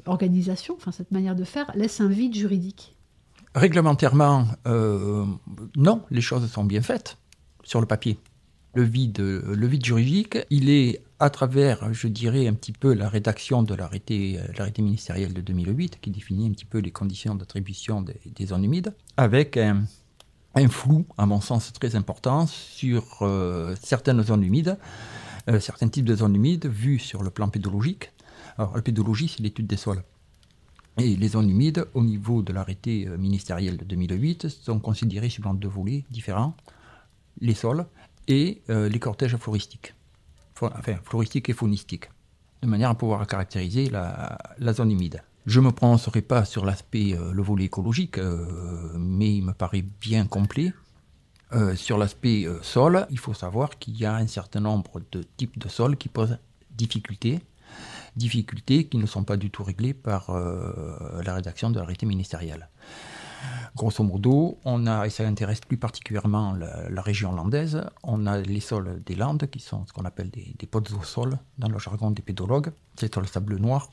organisation, 0.06 0.74
enfin 0.76 0.92
cette 0.92 1.10
manière 1.10 1.34
de 1.34 1.44
faire, 1.44 1.72
laisse 1.74 2.00
un 2.00 2.08
vide 2.08 2.34
juridique? 2.34 2.94
Réglementairement, 3.56 4.46
non, 5.76 6.02
les 6.10 6.20
choses 6.20 6.48
sont 6.50 6.64
bien 6.64 6.82
faites 6.82 7.18
sur 7.64 7.80
le 7.80 7.86
papier. 7.86 8.18
Le 8.74 8.82
vide, 8.82 9.84
juridique, 9.84 10.38
il 10.50 10.68
est 10.68 11.00
à 11.20 11.30
travers, 11.30 11.94
je 11.94 12.08
dirais, 12.08 12.48
un 12.48 12.54
petit 12.54 12.72
peu 12.72 12.92
la 12.92 13.08
rédaction 13.08 13.62
de 13.62 13.72
l'arrêté, 13.74 14.40
ministériel 14.78 15.32
de 15.32 15.40
2008, 15.40 15.98
qui 16.00 16.10
définit 16.10 16.48
un 16.48 16.52
petit 16.52 16.64
peu 16.64 16.78
les 16.78 16.90
conditions 16.90 17.36
d'attribution 17.36 18.02
des, 18.02 18.46
zones 18.46 18.64
humides, 18.64 18.92
avec 19.16 19.56
un, 19.56 19.84
flou, 20.68 21.06
à 21.16 21.24
mon 21.24 21.40
sens, 21.40 21.72
très 21.72 21.94
important 21.94 22.48
sur 22.48 23.18
euh, 23.22 23.76
certaines 23.80 24.22
zones 24.24 24.42
humides, 24.42 24.76
euh, 25.48 25.60
certains 25.60 25.88
types 25.88 26.06
de 26.06 26.16
zones 26.16 26.34
humides 26.34 26.66
vus 26.66 26.98
sur 26.98 27.22
le 27.22 27.30
plan 27.30 27.48
pédologique. 27.48 28.10
Alors, 28.58 28.74
la 28.74 28.82
pédologie, 28.82 29.28
c'est 29.28 29.42
l'étude 29.42 29.68
des 29.68 29.76
sols. 29.76 30.02
Et 30.98 31.14
les 31.16 31.28
zones 31.28 31.48
humides, 31.48 31.86
au 31.94 32.02
niveau 32.02 32.42
de 32.42 32.52
l'arrêté 32.52 33.06
euh, 33.06 33.16
ministériel 33.18 33.76
de 33.76 33.84
2008, 33.84 34.48
sont 34.48 34.80
considérées 34.80 35.30
suivant 35.30 35.54
deux 35.54 35.68
volets 35.68 36.04
différents 36.10 36.56
les 37.40 37.54
sols 37.54 37.86
et 38.28 38.62
euh, 38.70 38.88
les 38.88 38.98
cortèges 38.98 39.36
floristiques. 39.36 39.94
Enfin, 40.60 40.96
floristiques 41.02 41.48
et 41.48 41.52
faunistiques, 41.52 42.10
de 42.62 42.68
manière 42.68 42.90
à 42.90 42.94
pouvoir 42.94 43.26
caractériser 43.26 43.90
la, 43.90 44.38
zone 44.72 44.92
humide. 44.92 45.22
Je 45.46 45.60
ne 45.60 45.66
me 45.66 45.72
prononcerai 45.72 46.22
pas 46.22 46.44
sur 46.44 46.64
l'aspect, 46.64 47.14
euh, 47.14 47.32
le 47.32 47.42
volet 47.42 47.64
écologique, 47.64 48.18
euh, 48.18 48.92
mais 48.96 49.36
il 49.36 49.42
me 49.42 49.52
paraît 49.52 49.84
bien 50.00 50.26
complet. 50.26 50.72
Sur 51.76 51.98
l'aspect 51.98 52.48
sol, 52.62 53.06
il 53.10 53.18
faut 53.20 53.32
savoir 53.32 53.78
qu'il 53.78 53.96
y 53.96 54.04
a 54.04 54.16
un 54.16 54.26
certain 54.26 54.58
nombre 54.58 55.00
de 55.12 55.22
types 55.36 55.56
de 55.56 55.68
sols 55.68 55.96
qui 55.96 56.08
posent 56.08 56.38
difficulté, 56.72 57.42
difficultés 58.16 58.88
qui 58.88 58.96
ne 58.96 59.06
sont 59.06 59.22
pas 59.22 59.36
du 59.36 59.50
tout 59.50 59.62
réglées 59.62 59.94
par 59.94 60.32
la 60.32 61.32
rédaction 61.32 61.70
de 61.70 61.78
l'arrêté 61.78 62.06
ministériel. 62.06 62.68
Grosso 63.76 64.04
modo, 64.04 64.58
on 64.64 64.86
a, 64.86 65.06
et 65.06 65.10
ça 65.10 65.26
intéresse 65.26 65.60
plus 65.60 65.76
particulièrement 65.76 66.52
la, 66.54 67.02
région 67.02 67.32
landaise, 67.32 67.84
on 68.04 68.26
a 68.26 68.38
les 68.38 68.60
sols 68.60 69.02
des 69.04 69.16
Landes, 69.16 69.48
qui 69.50 69.58
sont 69.58 69.84
ce 69.86 69.92
qu'on 69.92 70.04
appelle 70.04 70.30
des, 70.30 70.54
des 70.58 70.66
potes 70.66 70.92
au 70.92 71.02
sol, 71.02 71.38
dans 71.58 71.68
le 71.68 71.78
jargon 71.78 72.12
des 72.12 72.22
pédologues, 72.22 72.70
c'est 72.96 73.12
sur 73.12 73.20
le 73.20 73.26
sable 73.26 73.56
noir, 73.56 73.90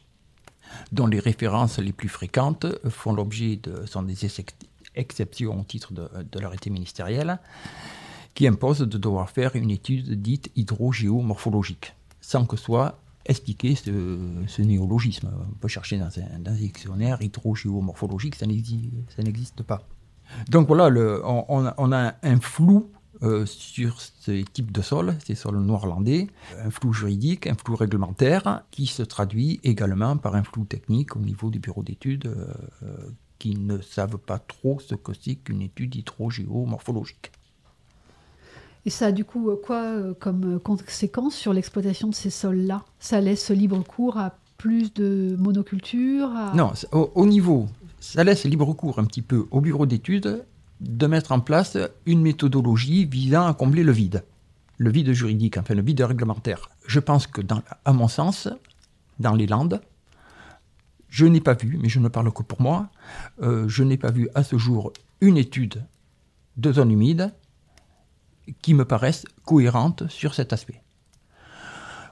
dont 0.92 1.08
les 1.08 1.20
références 1.20 1.80
les 1.80 1.94
plus 1.94 2.10
fréquentes 2.10 2.68
font 2.90 3.14
l'objet 3.14 3.56
de, 3.56 3.86
sont 3.88 4.04
des 4.04 4.24
ex- 4.26 4.54
exceptions 4.96 5.60
au 5.60 5.64
titre 5.64 5.94
de, 5.94 6.08
de 6.32 6.40
l'arrêté 6.40 6.70
ministériel, 6.70 7.40
qui 8.36 8.48
impose 8.48 8.80
de 8.80 8.98
devoir 8.98 9.30
faire 9.32 9.56
une 9.56 9.72
étude 9.72 10.22
dite 10.22 10.52
hydrogéomorphologique, 10.56 11.96
sans 12.22 12.46
que 12.46 12.56
soit 12.56 13.00
expliqué 13.26 13.76
ce, 13.76 14.62
néologisme. 14.62 15.32
On 15.52 15.56
peut 15.56 15.68
chercher 15.68 15.98
dans 15.98 16.10
un, 16.20 16.52
dictionnaire 16.54 17.22
hydrogéomorphologique, 17.22 18.36
ça 18.36 18.46
n'exi- 18.46 18.92
ça 19.16 19.24
n'existe 19.24 19.64
pas. 19.64 19.88
Donc 20.50 20.68
voilà, 20.68 20.90
on, 21.26 21.92
a, 21.92 22.16
un 22.24 22.40
flou 22.40 22.90
euh, 23.24 23.46
sur 23.46 24.02
ces 24.02 24.44
types 24.44 24.72
de 24.72 24.82
sols, 24.82 25.16
ces 25.26 25.36
sols 25.36 25.60
noirlandais, 25.60 26.28
un 26.58 26.72
flou 26.72 26.94
juridique, 26.94 27.48
un 27.48 27.56
flou 27.56 27.76
réglementaire, 27.76 28.64
qui 28.72 28.88
se 28.88 29.04
traduit 29.04 29.60
également 29.64 30.18
par 30.18 30.36
un 30.36 30.44
flou 30.44 30.66
technique 30.66 31.16
au 31.16 31.20
niveau 31.20 31.50
du 31.50 31.60
bureau 31.60 31.84
d'études, 31.84 32.28
euh, 32.28 32.54
euh, 32.84 33.10
qui 33.38 33.56
ne 33.56 33.80
savent 33.82 34.18
pas 34.18 34.40
trop 34.40 34.80
ce 34.80 34.96
que 34.96 35.14
c'est 35.14 35.36
qu'une 35.36 35.62
étude 35.62 35.96
hydrogéomorphologique. 35.96 37.32
Et 38.86 38.90
ça 38.90 39.08
a 39.08 39.12
du 39.12 39.26
coup 39.26 39.50
euh, 39.50 39.60
quoi 39.64 39.84
euh, 39.84 40.14
comme 40.20 40.56
euh, 40.56 40.60
conséquence 40.60 41.36
sur 41.36 41.54
l'exploitation 41.54 42.08
de 42.08 42.16
ces 42.16 42.30
sols-là? 42.30 42.84
Ça 43.00 43.22
laisse 43.22 43.52
libre 43.52 43.82
cours 43.84 44.18
à 44.18 44.38
plus 44.58 44.94
de 44.94 45.36
monoculture 45.40 46.30
Non, 46.56 46.74
au, 46.92 47.12
au 47.16 47.26
niveau, 47.26 47.68
ça 48.00 48.24
laisse 48.24 48.44
libre 48.46 48.74
cours 48.74 49.00
un 49.00 49.06
petit 49.06 49.22
peu 49.22 49.48
au 49.52 49.62
bureau 49.62 49.86
d'études 49.86 50.44
de 50.80 51.08
mettre 51.08 51.32
en 51.32 51.40
place 51.40 51.78
une 52.08 52.22
méthodologie 52.22 53.06
visant 53.06 53.46
à 53.46 53.54
combler 53.54 53.84
le 53.84 53.92
vide. 53.92 54.24
Le 54.78 54.90
vide 54.90 55.12
juridique, 55.12 55.58
enfin 55.58 55.76
le 55.76 55.84
vide 55.84 56.02
réglementaire. 56.02 56.70
Je 56.88 57.00
pense 57.00 57.28
que, 57.28 57.42
à 57.86 57.94
mon 57.94 58.08
sens, 58.08 58.50
dans 59.20 59.36
les 59.36 59.46
Landes, 59.46 59.80
je 61.08 61.28
n'ai 61.28 61.42
pas 61.42 61.54
vu, 61.54 61.78
mais 61.80 61.90
je 61.90 62.00
ne 62.00 62.08
parle 62.08 62.34
que 62.34 62.42
pour 62.42 62.60
moi, 62.62 62.90
je 63.40 63.84
n'ai 63.84 63.98
pas 63.98 64.10
vu 64.10 64.28
à 64.34 64.42
ce 64.42 64.58
jour 64.58 64.92
une 65.20 65.38
étude 65.38 65.84
de 66.58 66.74
zone 66.74 66.90
humide 66.90 67.32
qui 68.62 68.74
me 68.74 68.86
paraisse 68.86 69.26
cohérente 69.46 70.08
sur 70.10 70.34
cet 70.34 70.54
aspect. 70.54 70.82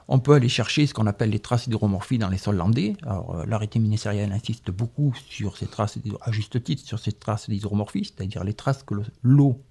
On 0.08 0.18
peut 0.18 0.32
aller 0.34 0.48
chercher 0.48 0.86
ce 0.86 0.94
qu'on 0.94 1.06
appelle 1.06 1.30
les 1.30 1.38
traces 1.38 1.68
d'hydromorphie 1.68 2.18
dans 2.18 2.28
les 2.28 2.38
sols 2.38 2.56
landais. 2.56 2.96
Alors, 3.04 3.36
euh, 3.36 3.46
l'arrêté 3.46 3.78
ministériel 3.78 4.32
insiste 4.32 4.72
beaucoup 4.72 5.14
sur 5.28 5.56
ces 5.56 5.66
traces, 5.66 5.98
à 6.22 6.32
juste 6.32 6.62
titre, 6.64 6.84
sur 6.84 6.98
ces 6.98 7.12
traces 7.12 7.48
d'hydromorphie, 7.48 8.04
c'est-à-dire 8.04 8.42
les 8.42 8.54
traces 8.54 8.82
que 8.82 8.94
le- 8.94 9.04
l'eau 9.22 9.62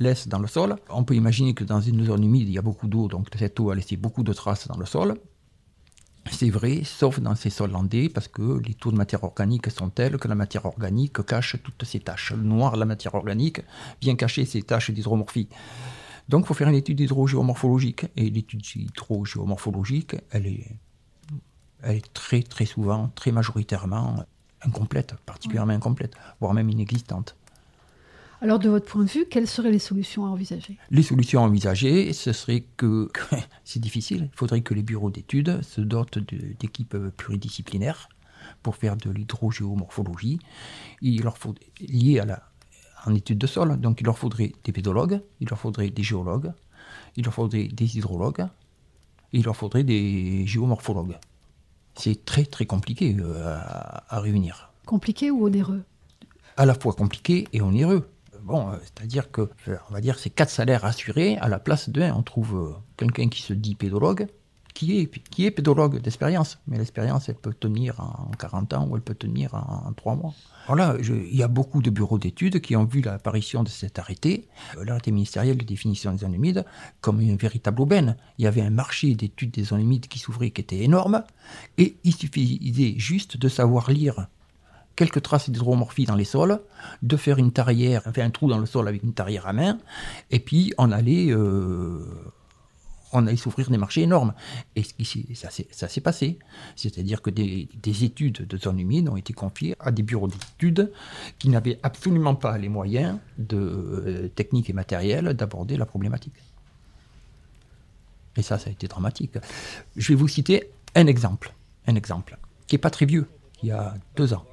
laisse 0.00 0.28
dans 0.28 0.38
le 0.38 0.48
sol. 0.48 0.76
On 0.90 1.04
peut 1.04 1.14
imaginer 1.14 1.54
que 1.54 1.64
dans 1.64 1.80
une 1.80 2.04
zone 2.04 2.24
humide, 2.24 2.48
il 2.48 2.54
y 2.54 2.58
a 2.58 2.62
beaucoup 2.62 2.88
d'eau, 2.88 3.08
donc 3.08 3.28
cette 3.38 3.58
eau 3.58 3.70
a 3.70 3.74
laissé 3.74 3.96
beaucoup 3.96 4.22
de 4.22 4.32
traces 4.34 4.68
dans 4.68 4.76
le 4.76 4.84
sol. 4.84 5.16
C'est 6.30 6.50
vrai, 6.50 6.82
sauf 6.84 7.20
dans 7.20 7.34
ces 7.34 7.50
sols 7.50 7.70
landais, 7.70 8.08
parce 8.08 8.28
que 8.28 8.60
les 8.66 8.74
taux 8.74 8.90
de 8.90 8.96
matière 8.96 9.24
organique 9.24 9.70
sont 9.70 9.90
tels 9.90 10.16
que 10.16 10.26
la 10.26 10.34
matière 10.34 10.64
organique 10.64 11.24
cache 11.24 11.56
toutes 11.62 11.84
ces 11.84 12.00
taches. 12.00 12.32
Le 12.32 12.42
noir 12.42 12.76
la 12.76 12.86
matière 12.86 13.14
organique 13.14 13.60
vient 14.00 14.16
cacher 14.16 14.44
ces 14.46 14.62
taches 14.62 14.90
d'hydromorphie. 14.90 15.48
Donc, 16.28 16.44
il 16.44 16.46
faut 16.46 16.54
faire 16.54 16.68
une 16.68 16.74
étude 16.74 17.00
hydrogéomorphologique. 17.00 18.06
Et 18.16 18.30
l'étude 18.30 18.64
hydrogéomorphologique, 18.74 20.16
elle 20.30 20.46
est, 20.46 20.66
elle 21.82 21.96
est 21.96 22.12
très, 22.14 22.42
très 22.42 22.64
souvent, 22.64 23.10
très 23.14 23.30
majoritairement 23.30 24.24
incomplète, 24.62 25.14
particulièrement 25.26 25.74
incomplète, 25.74 26.14
voire 26.40 26.54
même 26.54 26.70
inexistante. 26.70 27.36
Alors 28.44 28.58
de 28.58 28.68
votre 28.68 28.84
point 28.84 29.04
de 29.04 29.08
vue, 29.08 29.24
quelles 29.24 29.46
seraient 29.46 29.70
les 29.70 29.78
solutions 29.78 30.26
à 30.26 30.28
envisager? 30.28 30.76
Les 30.90 31.02
solutions 31.02 31.40
envisagées, 31.40 32.12
ce 32.12 32.34
serait 32.34 32.66
que, 32.76 33.08
que 33.10 33.36
c'est 33.64 33.80
difficile, 33.80 34.28
il 34.30 34.36
faudrait 34.36 34.60
que 34.60 34.74
les 34.74 34.82
bureaux 34.82 35.10
d'études 35.10 35.62
se 35.62 35.80
dotent 35.80 36.18
d'équipes 36.60 36.94
pluridisciplinaires 37.16 38.10
pour 38.62 38.76
faire 38.76 38.98
de 38.98 39.08
l'hydrogéomorphologie. 39.08 40.40
Il 41.00 41.22
leur 41.22 41.38
faut, 41.38 41.54
lié 41.80 42.20
à 42.20 42.26
la, 42.26 42.42
en 43.06 43.14
études 43.14 43.38
de 43.38 43.46
sol. 43.46 43.80
Donc 43.80 44.02
il 44.02 44.04
leur 44.04 44.18
faudrait 44.18 44.52
des 44.62 44.72
pédologues, 44.72 45.22
il 45.40 45.48
leur 45.48 45.58
faudrait 45.58 45.88
des 45.88 46.02
géologues, 46.02 46.52
il 47.16 47.24
leur 47.24 47.32
faudrait 47.32 47.68
des 47.68 47.96
hydrologues, 47.96 48.46
il 49.32 49.44
leur 49.44 49.56
faudrait 49.56 49.84
des 49.84 50.46
géomorphologues. 50.46 51.16
C'est 51.94 52.26
très 52.26 52.44
très 52.44 52.66
compliqué 52.66 53.16
euh, 53.18 53.58
à, 54.06 54.20
réunir. 54.20 54.70
Compliqué 54.84 55.30
ou 55.30 55.46
onéreux? 55.46 55.82
À 56.58 56.66
la 56.66 56.74
fois 56.74 56.92
compliqué 56.92 57.48
et 57.54 57.62
onéreux. 57.62 58.06
Euh, 58.48 58.78
c'est-à-dire 58.82 59.30
que, 59.30 59.50
on 59.90 59.92
va 59.92 60.00
dire, 60.00 60.16
quatre 60.34 60.50
salaires 60.50 60.84
assurés 60.84 61.36
à 61.38 61.48
la 61.48 61.58
place 61.58 61.88
d'un. 61.88 62.14
On 62.14 62.22
trouve 62.22 62.56
euh, 62.56 62.72
quelqu'un 62.96 63.28
qui 63.28 63.42
se 63.42 63.52
dit 63.52 63.74
pédologue, 63.74 64.26
qui 64.74 64.98
est, 64.98 65.06
qui 65.30 65.46
est 65.46 65.50
pédologue 65.50 66.00
d'expérience. 66.00 66.58
Mais 66.66 66.76
l'expérience, 66.76 67.28
elle 67.28 67.36
peut 67.36 67.54
tenir 67.54 68.00
en 68.00 68.30
40 68.38 68.72
ans 68.74 68.88
ou 68.88 68.96
elle 68.96 69.02
peut 69.02 69.14
tenir 69.14 69.54
en, 69.54 69.92
3 69.92 70.16
mois. 70.16 70.34
Voilà, 70.66 70.96
il 71.00 71.36
y 71.36 71.42
a 71.42 71.48
beaucoup 71.48 71.80
de 71.80 71.90
bureaux 71.90 72.18
d'études 72.18 72.60
qui 72.60 72.74
ont 72.74 72.84
vu 72.84 73.00
l'apparition 73.00 73.62
de 73.62 73.68
cet 73.68 73.98
arrêté, 73.98 74.48
euh, 74.76 74.84
l'arrêté 74.84 75.10
ministériel 75.12 75.56
de 75.56 75.64
définition 75.64 76.12
des 76.12 76.18
zones 76.18 76.34
humides, 76.34 76.64
comme 77.00 77.20
une 77.20 77.36
véritable 77.36 77.80
aubaine. 77.80 78.16
Il 78.38 78.44
y 78.44 78.48
avait 78.48 78.62
un 78.62 78.70
marché 78.70 79.14
d'études 79.14 79.52
des 79.52 79.64
zones 79.64 79.80
humides 79.80 80.08
qui 80.08 80.18
s'ouvrait 80.18 80.50
qui 80.50 80.60
était 80.60 80.82
énorme, 80.82 81.22
et 81.78 81.96
il 82.04 82.14
suffisait 82.14 82.94
juste 82.98 83.36
de 83.36 83.48
savoir 83.48 83.90
lire 83.90 84.26
quelques 84.96 85.22
traces 85.22 85.50
d'hydromorphie 85.50 86.04
dans 86.04 86.14
les 86.14 86.24
sols, 86.24 86.60
de 87.02 87.16
faire 87.16 87.38
une 87.38 87.52
tarière, 87.52 88.02
enfin 88.06 88.22
un 88.22 88.30
trou 88.30 88.48
dans 88.48 88.58
le 88.58 88.66
sol 88.66 88.88
avec 88.88 89.02
une 89.02 89.14
tarière 89.14 89.46
à 89.46 89.52
main, 89.52 89.78
et 90.30 90.40
puis 90.40 90.72
on 90.78 90.92
allait 90.92 91.30
euh, 91.30 92.00
s'ouvrir 93.36 93.70
des 93.70 93.78
marchés 93.78 94.02
énormes. 94.02 94.34
Et 94.76 94.84
ça 95.34 95.88
s'est 95.88 96.00
passé. 96.00 96.38
C'est-à-dire 96.76 97.22
que 97.22 97.30
des, 97.30 97.68
études 98.04 98.46
de 98.46 98.56
zones 98.56 98.80
humides 98.80 99.08
ont 99.08 99.16
été 99.16 99.32
confiées 99.32 99.76
à 99.80 99.90
des 99.90 100.02
bureaux 100.02 100.28
d'études 100.28 100.92
qui 101.38 101.48
n'avaient 101.48 101.78
absolument 101.82 102.34
pas 102.34 102.58
les 102.58 102.68
moyens 102.68 103.18
de, 103.38 103.56
euh, 103.56 104.28
techniques 104.28 104.70
et 104.70 104.72
matériels 104.72 105.34
d'aborder 105.34 105.76
la 105.76 105.86
problématique. 105.86 106.34
Et 108.36 108.42
ça, 108.42 108.58
ça 108.58 108.68
a 108.68 108.72
été 108.72 108.88
dramatique. 108.88 109.38
Je 109.96 110.08
vais 110.08 110.16
vous 110.16 110.28
citer 110.28 110.70
un 110.96 111.06
exemple, 111.06 111.54
un 111.86 111.94
exemple 111.94 112.36
qui 112.66 112.74
n'est 112.74 112.80
pas 112.80 112.90
très 112.90 113.06
vieux, 113.06 113.28
il 113.62 113.68
y 113.68 113.72
a 113.72 113.94
deux 114.16 114.32
ans 114.32 114.44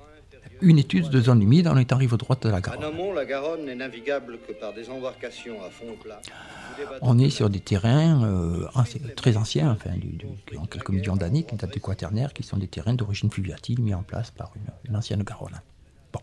une 0.61 0.77
étude 0.77 1.09
de 1.09 1.21
zone 1.21 1.41
humide 1.41 1.67
en 1.67 1.77
étant 1.77 1.97
rive 1.97 2.15
droite 2.17 2.43
de 2.43 2.49
la 2.49 2.61
Garonne. 2.61 3.15
la 3.15 3.25
Garonne 3.25 3.65
n'est 3.65 3.75
navigable 3.75 4.39
que 4.47 4.53
par 4.53 4.73
des 4.73 4.89
embarcations 4.89 5.63
à 5.63 5.69
fond 5.69 5.95
plat. 6.01 6.21
On 7.01 7.17
est 7.19 7.29
sur 7.29 7.49
des 7.49 7.59
terrains 7.59 8.23
euh, 8.23 8.67
très 9.15 9.37
anciens, 9.37 9.71
enfin, 9.71 9.91
qui 10.45 10.57
ont 10.57 10.65
quelques 10.65 10.89
millions 10.89 11.15
d'années, 11.15 11.43
qui 11.43 11.55
datent 11.55 11.73
du 11.73 11.81
quaternaire, 11.81 12.33
qui 12.33 12.43
sont 12.43 12.57
des 12.57 12.67
terrains 12.67 12.93
d'origine 12.93 13.29
fluviatile 13.31 13.81
mis 13.81 13.93
en 13.93 14.03
place 14.03 14.31
par 14.31 14.51
une, 14.87 14.95
ancienne 14.95 15.23
Garonne. 15.23 15.61
Bon. 16.13 16.21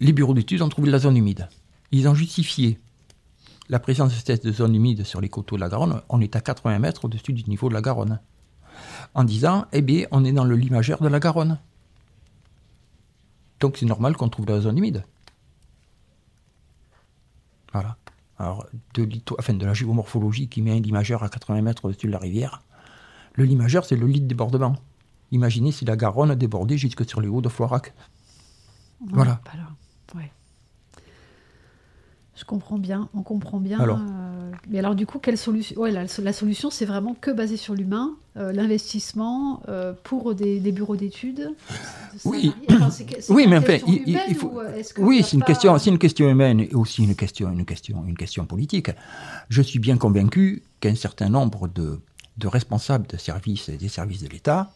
Les 0.00 0.12
bureaux 0.12 0.34
d'études 0.34 0.62
ont 0.62 0.68
trouvé 0.68 0.90
la 0.90 0.98
zone 0.98 1.16
humide. 1.16 1.48
Ils 1.92 2.08
ont 2.08 2.14
justifié 2.14 2.78
la 3.68 3.78
présence 3.78 4.12
de 4.12 4.18
cette 4.24 4.50
zone 4.52 4.74
humide 4.74 5.04
sur 5.04 5.20
les 5.20 5.28
coteaux 5.28 5.56
de 5.56 5.60
la 5.60 5.68
Garonne. 5.68 6.02
On 6.08 6.20
est 6.20 6.36
à 6.36 6.40
80 6.40 6.78
mètres 6.78 7.04
au-dessus 7.04 7.32
du 7.32 7.48
niveau 7.48 7.68
de 7.68 7.74
la 7.74 7.80
Garonne. 7.80 8.20
En 9.14 9.24
disant, 9.24 9.66
eh 9.72 9.80
bien, 9.80 10.06
on 10.10 10.24
est 10.24 10.32
dans 10.32 10.44
le 10.44 10.56
limagère 10.56 11.00
de 11.00 11.08
la 11.08 11.18
Garonne. 11.18 11.58
Donc 13.60 13.76
c'est 13.76 13.86
normal 13.86 14.16
qu'on 14.16 14.28
trouve 14.28 14.46
la 14.46 14.60
zone 14.60 14.78
humide. 14.78 15.04
Voilà. 17.72 17.96
Alors, 18.38 18.66
de, 18.94 19.08
enfin, 19.38 19.54
de 19.54 19.64
la 19.64 19.74
géomorphologie 19.74 20.48
qui 20.48 20.62
met 20.62 20.72
un 20.72 20.80
limageur 20.80 21.22
à 21.22 21.28
80 21.28 21.62
mètres 21.62 21.86
au-dessus 21.86 22.06
de 22.06 22.12
la 22.12 22.18
rivière. 22.18 22.62
Le 23.34 23.44
limageur, 23.44 23.84
c'est 23.84 23.96
le 23.96 24.06
lit 24.06 24.20
de 24.20 24.26
débordement. 24.26 24.76
Imaginez 25.32 25.72
si 25.72 25.84
la 25.84 25.96
Garonne 25.96 26.34
débordait 26.34 26.78
jusque 26.78 27.08
sur 27.08 27.20
les 27.20 27.28
hauts 27.28 27.40
de 27.40 27.48
Floirac. 27.48 27.94
voilà. 29.10 29.40
Je 32.36 32.44
comprends 32.44 32.78
bien, 32.78 33.08
on 33.14 33.22
comprend 33.22 33.58
bien. 33.60 33.80
Euh, 33.80 34.50
mais 34.68 34.78
alors 34.78 34.94
du 34.94 35.06
coup, 35.06 35.18
quelle 35.18 35.38
solution 35.38 35.80
ouais, 35.80 35.90
la, 35.90 36.32
solution, 36.32 36.70
c'est 36.70 36.84
vraiment 36.84 37.14
que 37.18 37.30
basé 37.30 37.56
sur 37.56 37.74
l'humain, 37.74 38.14
euh, 38.36 38.52
l'investissement 38.52 39.62
euh, 39.68 39.94
pour 40.04 40.34
des, 40.34 40.60
bureaux 40.70 40.96
d'études. 40.96 41.54
Oui, 42.26 42.52
oui, 43.30 43.46
mais 43.46 43.56
enfin, 43.56 43.78
il, 43.86 44.34
faut. 44.34 44.60
Oui, 44.98 45.22
c'est 45.22 45.36
une 45.36 45.44
question, 45.44 45.78
c'est 45.78 45.88
une 45.88 45.98
question 45.98 46.28
humaine 46.28 46.60
et 46.60 46.74
aussi 46.74 47.04
une 47.04 47.16
question, 47.16 47.50
une 47.50 47.64
question, 47.64 48.04
une 48.06 48.16
question 48.16 48.44
politique. 48.44 48.90
Je 49.48 49.62
suis 49.62 49.78
bien 49.78 49.96
convaincu 49.96 50.62
qu'un 50.80 50.94
certain 50.94 51.30
nombre 51.30 51.68
de, 51.68 52.00
de 52.36 52.46
responsables 52.48 53.06
de 53.06 53.16
services 53.16 53.70
des 53.70 53.88
services 53.88 54.22
de 54.22 54.28
l'État, 54.28 54.72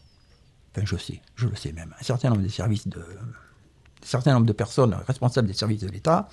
enfin, 0.74 0.86
je 0.86 0.96
sais, 0.96 1.20
je 1.36 1.46
le 1.46 1.56
sais 1.56 1.72
même, 1.72 1.94
un 2.00 2.04
certain 2.04 2.30
nombre 2.30 2.42
de 2.42 2.48
services 2.48 2.88
de 2.88 3.04
certain 4.02 4.34
nombre 4.34 4.46
de 4.46 4.52
personnes 4.52 4.96
responsables 5.06 5.48
des 5.48 5.54
services 5.54 5.80
de 5.80 5.88
l'État 5.88 6.28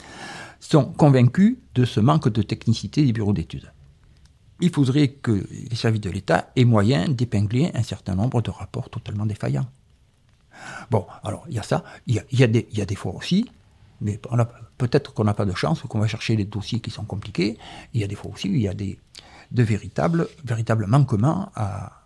sont 0.59 0.85
convaincus 0.85 1.57
de 1.75 1.85
ce 1.85 1.99
manque 1.99 2.29
de 2.29 2.41
technicité 2.41 3.05
des 3.05 3.13
bureaux 3.13 3.33
d'études. 3.33 3.71
Il 4.59 4.71
faudrait 4.71 5.09
que 5.09 5.47
les 5.51 5.75
services 5.75 6.01
de 6.01 6.09
l'État 6.09 6.49
aient 6.55 6.65
moyen 6.65 7.07
d'épingler 7.09 7.71
un 7.75 7.83
certain 7.83 8.15
nombre 8.15 8.41
de 8.41 8.49
rapports 8.49 8.89
totalement 8.89 9.25
défaillants. 9.25 9.67
Bon, 10.89 11.05
alors 11.23 11.45
il 11.47 11.55
y 11.55 11.59
a 11.59 11.63
ça, 11.63 11.83
il 12.07 12.15
y 12.31 12.43
a, 12.43 12.47
des, 12.47 12.95
fois 12.95 13.13
aussi, 13.13 13.45
mais 14.01 14.19
peut-être 14.79 15.13
qu'on 15.13 15.25
n'a 15.25 15.35
pas 15.35 15.45
de 15.45 15.53
chance 15.53 15.83
ou 15.83 15.87
qu'on 15.87 15.99
va 15.99 16.07
chercher 16.07 16.35
des 16.35 16.45
dossiers 16.45 16.79
qui 16.79 16.89
sont 16.89 17.05
compliqués. 17.05 17.59
Il 17.93 18.01
y 18.01 18.03
a 18.03 18.07
des 18.07 18.15
fois 18.15 18.31
aussi 18.33 18.49
où 18.49 18.53
il 18.53 18.61
y 18.61 18.67
a 18.67 18.73
des, 18.73 18.97
de 19.51 19.61
véritables, 19.61 20.27
véritables 20.43 20.87
manquements 20.87 21.51
à, 21.55 22.03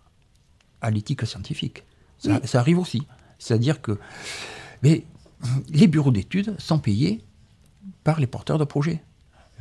l'éthique 0.89 1.25
scientifique. 1.25 1.83
Ça, 2.17 2.45
ça, 2.45 2.59
arrive 2.59 2.79
aussi. 2.79 3.07
C'est-à-dire 3.39 3.81
que 3.81 3.97
mais 4.83 5.05
les 5.69 5.87
bureaux 5.87 6.11
d'études 6.11 6.55
sont 6.59 6.79
payés 6.79 7.23
par 8.03 8.19
les 8.19 8.27
porteurs 8.27 8.57
de 8.57 8.63
projets. 8.63 9.03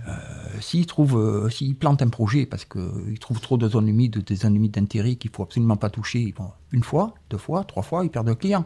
Euh, 0.08 0.12
s'ils 0.60 0.86
trouvent, 0.86 1.18
euh, 1.18 1.50
s'ils 1.50 1.76
plantent 1.76 2.02
un 2.02 2.08
projet 2.08 2.46
parce 2.46 2.64
qu'ils 2.64 3.18
trouvent 3.18 3.40
trop 3.40 3.58
de 3.58 3.68
zones 3.68 3.88
humides, 3.88 4.18
des 4.18 4.36
zones 4.36 4.56
humides 4.56 4.72
d'intérêt 4.72 5.16
qu'il 5.16 5.30
faut 5.30 5.42
absolument 5.42 5.76
pas 5.76 5.90
toucher, 5.90 6.34
une 6.72 6.82
fois, 6.82 7.14
deux 7.28 7.38
fois, 7.38 7.64
trois 7.64 7.82
fois, 7.82 8.04
ils 8.04 8.10
perdent 8.10 8.28
le 8.28 8.34
client. 8.34 8.64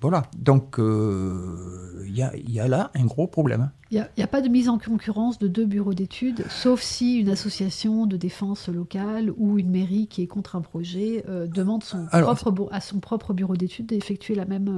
Voilà. 0.00 0.22
Donc, 0.36 0.78
euh, 0.78 2.04
il 2.06 2.16
y, 2.16 2.60
a, 2.60 2.68
là 2.68 2.90
un 2.94 3.04
gros 3.04 3.26
problème. 3.26 3.70
Il 3.90 4.04
n'y 4.16 4.24
a, 4.24 4.26
pas 4.26 4.40
de 4.40 4.48
mise 4.48 4.68
en 4.68 4.78
concurrence 4.78 5.38
de 5.38 5.48
deux 5.48 5.64
bureaux 5.64 5.94
d'études, 5.94 6.44
sauf 6.48 6.80
si 6.80 7.18
une 7.18 7.28
association 7.28 8.06
de 8.06 8.16
défense 8.16 8.68
locale 8.68 9.32
ou 9.36 9.58
une 9.58 9.70
mairie 9.70 10.08
qui 10.08 10.22
est 10.22 10.26
contre 10.26 10.56
un 10.56 10.60
projet 10.60 11.24
euh, 11.28 11.46
demande 11.46 11.84
son 11.84 12.06
propre, 12.06 12.68
à 12.72 12.80
son 12.80 12.98
propre 12.98 13.32
bureau 13.32 13.56
d'études 13.56 13.86
d'effectuer 13.86 14.34
la 14.34 14.44
même, 14.44 14.68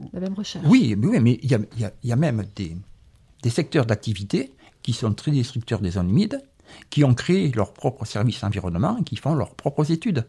euh, 0.00 0.06
la 0.12 0.20
même 0.20 0.34
recherche. 0.34 0.66
Oui, 0.68 0.94
oui 0.96 1.18
mais 1.20 1.38
il 1.42 1.50
y 2.04 2.12
a, 2.12 2.16
même 2.16 2.44
des, 2.54 2.76
des 3.42 3.50
secteurs 3.50 3.86
d'activité 3.86 4.52
qui 4.82 4.92
sont 4.92 5.12
très 5.14 5.30
destructeurs 5.30 5.80
des 5.80 5.92
zones 5.92 6.10
humides, 6.10 6.42
qui 6.90 7.02
ont 7.02 7.14
créé 7.14 7.50
leur 7.52 7.72
propre 7.72 8.04
service 8.04 8.44
environnement 8.44 8.98
et 8.98 9.04
qui 9.04 9.16
font 9.16 9.34
leurs 9.34 9.54
propres 9.54 9.90
études. 9.90 10.26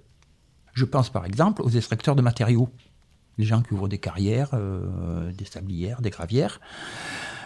Je 0.73 0.85
pense 0.85 1.09
par 1.09 1.25
exemple 1.25 1.63
aux 1.63 1.69
extracteurs 1.69 2.15
de 2.15 2.21
matériaux 2.21 2.69
les 3.37 3.45
gens 3.45 3.61
qui 3.61 3.73
ouvrent 3.73 3.87
des 3.87 3.97
carrières, 3.97 4.49
euh, 4.53 5.31
des 5.31 5.45
sablières, 5.45 6.01
des 6.01 6.09
gravières. 6.09 6.59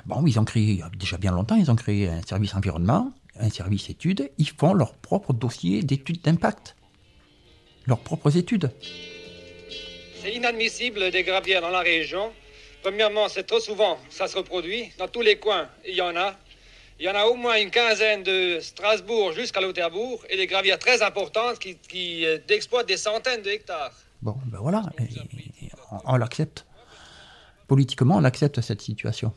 Bon, 0.05 0.25
ils 0.25 0.39
ont 0.39 0.45
créé, 0.45 0.81
déjà 0.97 1.17
bien 1.17 1.31
longtemps, 1.31 1.55
ils 1.55 1.69
ont 1.69 1.75
créé 1.75 2.07
un 2.07 2.21
service 2.21 2.55
environnement, 2.55 3.11
un 3.39 3.49
service 3.49 3.89
études. 3.89 4.31
Ils 4.37 4.49
font 4.49 4.73
leur 4.73 4.93
propre 4.93 5.33
dossier 5.33 5.83
d'études 5.83 6.21
d'impact, 6.21 6.75
leurs 7.85 7.99
propres 7.99 8.35
études. 8.37 8.71
C'est 10.21 10.33
inadmissible 10.33 11.11
des 11.11 11.23
gravières 11.23 11.61
dans 11.61 11.69
la 11.69 11.81
région. 11.81 12.31
Premièrement, 12.83 13.27
c'est 13.29 13.43
trop 13.43 13.59
souvent, 13.59 13.97
ça 14.09 14.27
se 14.27 14.37
reproduit. 14.37 14.91
Dans 14.97 15.07
tous 15.07 15.21
les 15.21 15.37
coins, 15.37 15.67
il 15.87 15.95
y 15.95 16.01
en 16.01 16.15
a. 16.15 16.35
Il 16.99 17.05
y 17.05 17.09
en 17.09 17.15
a 17.15 17.25
au 17.25 17.35
moins 17.35 17.59
une 17.59 17.71
quinzaine 17.71 18.21
de 18.21 18.59
Strasbourg 18.59 19.33
jusqu'à 19.33 19.59
Lauterbourg 19.59 20.23
et 20.29 20.37
des 20.37 20.45
gravières 20.45 20.77
très 20.77 21.01
importantes 21.01 21.57
qui, 21.57 21.75
qui 21.75 22.25
euh, 22.27 22.37
exploitent 22.49 22.87
des 22.87 22.97
centaines 22.97 23.41
d'hectares. 23.41 23.91
Bon, 24.21 24.35
ben 24.45 24.59
voilà 24.59 24.83
on, 26.05 26.17
l'accepte. 26.17 26.65
Politiquement, 27.67 28.17
on 28.17 28.23
accepte 28.23 28.61
cette 28.61 28.81
situation. 28.81 29.33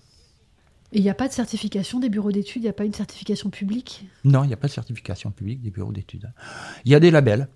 Et 0.92 0.98
il 0.98 1.02
n'y 1.02 1.10
a 1.10 1.14
pas 1.14 1.28
de 1.28 1.32
certification 1.32 1.98
des 1.98 2.08
bureaux 2.08 2.32
d'études, 2.32 2.62
il 2.62 2.66
n'y 2.66 2.70
a 2.70 2.74
pas 2.74 2.84
une 2.84 2.94
certification 2.94 3.50
publique? 3.50 4.06
Non, 4.24 4.44
il 4.44 4.48
n'y 4.48 4.52
a 4.52 4.56
pas 4.56 4.68
de 4.68 4.72
certification 4.72 5.30
publique 5.30 5.60
des 5.60 5.70
bureaux 5.70 5.92
d'études. 5.92 6.32
Il 6.84 6.92
y 6.92 6.94
a 6.94 7.00
des 7.00 7.10
labels. 7.10 7.48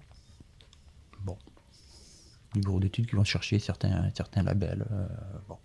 Bon. 1.25 1.37
Des 2.55 2.61
bureaux 2.61 2.81
d'études 2.81 3.07
qui 3.07 3.17
vont 3.17 3.25
chercher 3.25 3.59
certains, 3.59 4.11
certains 4.17 4.43
labels. 4.43 4.87
Euh, 4.91 5.07
bon. 5.49 5.59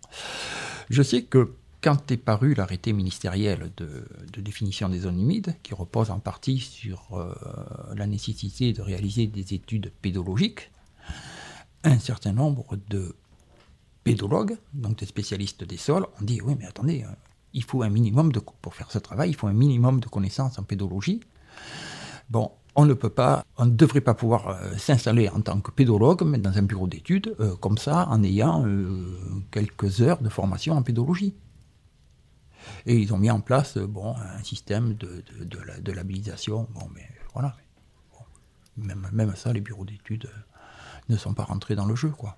Je 0.89 1.01
sais 1.01 1.23
que 1.23 1.55
quand 1.83 2.11
est 2.11 2.17
paru 2.17 2.53
l'arrêté 2.53 2.93
ministériel 2.93 3.71
de, 3.75 4.05
définition 4.37 4.87
des 4.87 4.99
zones 4.99 5.19
humides, 5.19 5.55
qui 5.63 5.73
repose 5.73 6.11
en 6.11 6.19
partie 6.19 6.59
sur 6.59 7.09
euh, 7.13 7.33
la 7.95 8.07
nécessité 8.07 8.71
de 8.71 8.81
réaliser 8.81 9.27
des 9.27 9.53
études 9.53 9.91
pédologiques, 10.01 10.71
un 11.83 11.99
certain 11.99 12.31
nombre 12.31 12.77
de 12.89 13.15
pédologues, 14.03 14.57
donc 14.73 14.97
des 14.99 15.05
spécialistes 15.05 15.63
des 15.63 15.77
sols, 15.77 16.03
ont 16.03 16.23
dit 16.23 16.41
oui, 16.41 16.55
mais 16.59 16.65
attendez, 16.65 17.03
euh, 17.03 17.11
il 17.53 17.63
faut 17.63 17.83
un 17.83 17.89
minimum 17.89 18.31
de 18.31 18.39
pour 18.39 18.75
faire 18.75 18.91
ce 18.91 18.99
travail, 18.99 19.29
il 19.29 19.35
faut 19.35 19.47
un 19.47 19.53
minimum 19.53 19.99
de 19.99 20.07
connaissances 20.07 20.59
en 20.59 20.63
pédologie. 20.63 21.21
Bon, 22.29 22.51
on 22.75 22.85
ne 22.85 22.93
peut 22.93 23.09
pas, 23.09 23.45
on 23.57 23.65
ne 23.65 23.71
devrait 23.71 24.01
pas 24.01 24.13
pouvoir 24.13 24.49
euh, 24.49 24.77
s'installer 24.77 25.29
en 25.29 25.41
tant 25.41 25.61
que 25.61 25.71
pédologue, 25.71 26.23
mais 26.23 26.39
dans 26.39 26.57
un 26.57 26.63
bureau 26.63 26.87
d'études, 26.87 27.35
euh, 27.39 27.55
comme 27.55 27.77
ça, 27.77 28.07
en 28.09 28.23
ayant 28.23 28.65
quelques 29.51 30.01
heures 30.01 30.21
de 30.21 30.29
formation 30.29 30.75
en 30.75 30.81
pédologie. 30.81 31.35
Et 32.85 32.97
ils 32.97 33.13
ont 33.13 33.17
mis 33.17 33.29
en 33.29 33.41
place, 33.41 33.77
bon, 33.77 34.15
un 34.15 34.43
système 34.43 34.93
de, 34.93 35.23
de. 35.41 35.57
Bon, 36.47 36.89
mais 36.93 37.07
voilà. 37.33 37.55
même, 38.77 39.07
même 39.11 39.35
ça, 39.35 39.51
les 39.51 39.59
bureaux 39.59 39.85
d'études 39.85 40.29
ne 41.09 41.17
sont 41.17 41.33
pas 41.33 41.43
rentrés 41.43 41.75
dans 41.75 41.85
le 41.85 41.95
jeu, 41.95 42.09
quoi. 42.09 42.37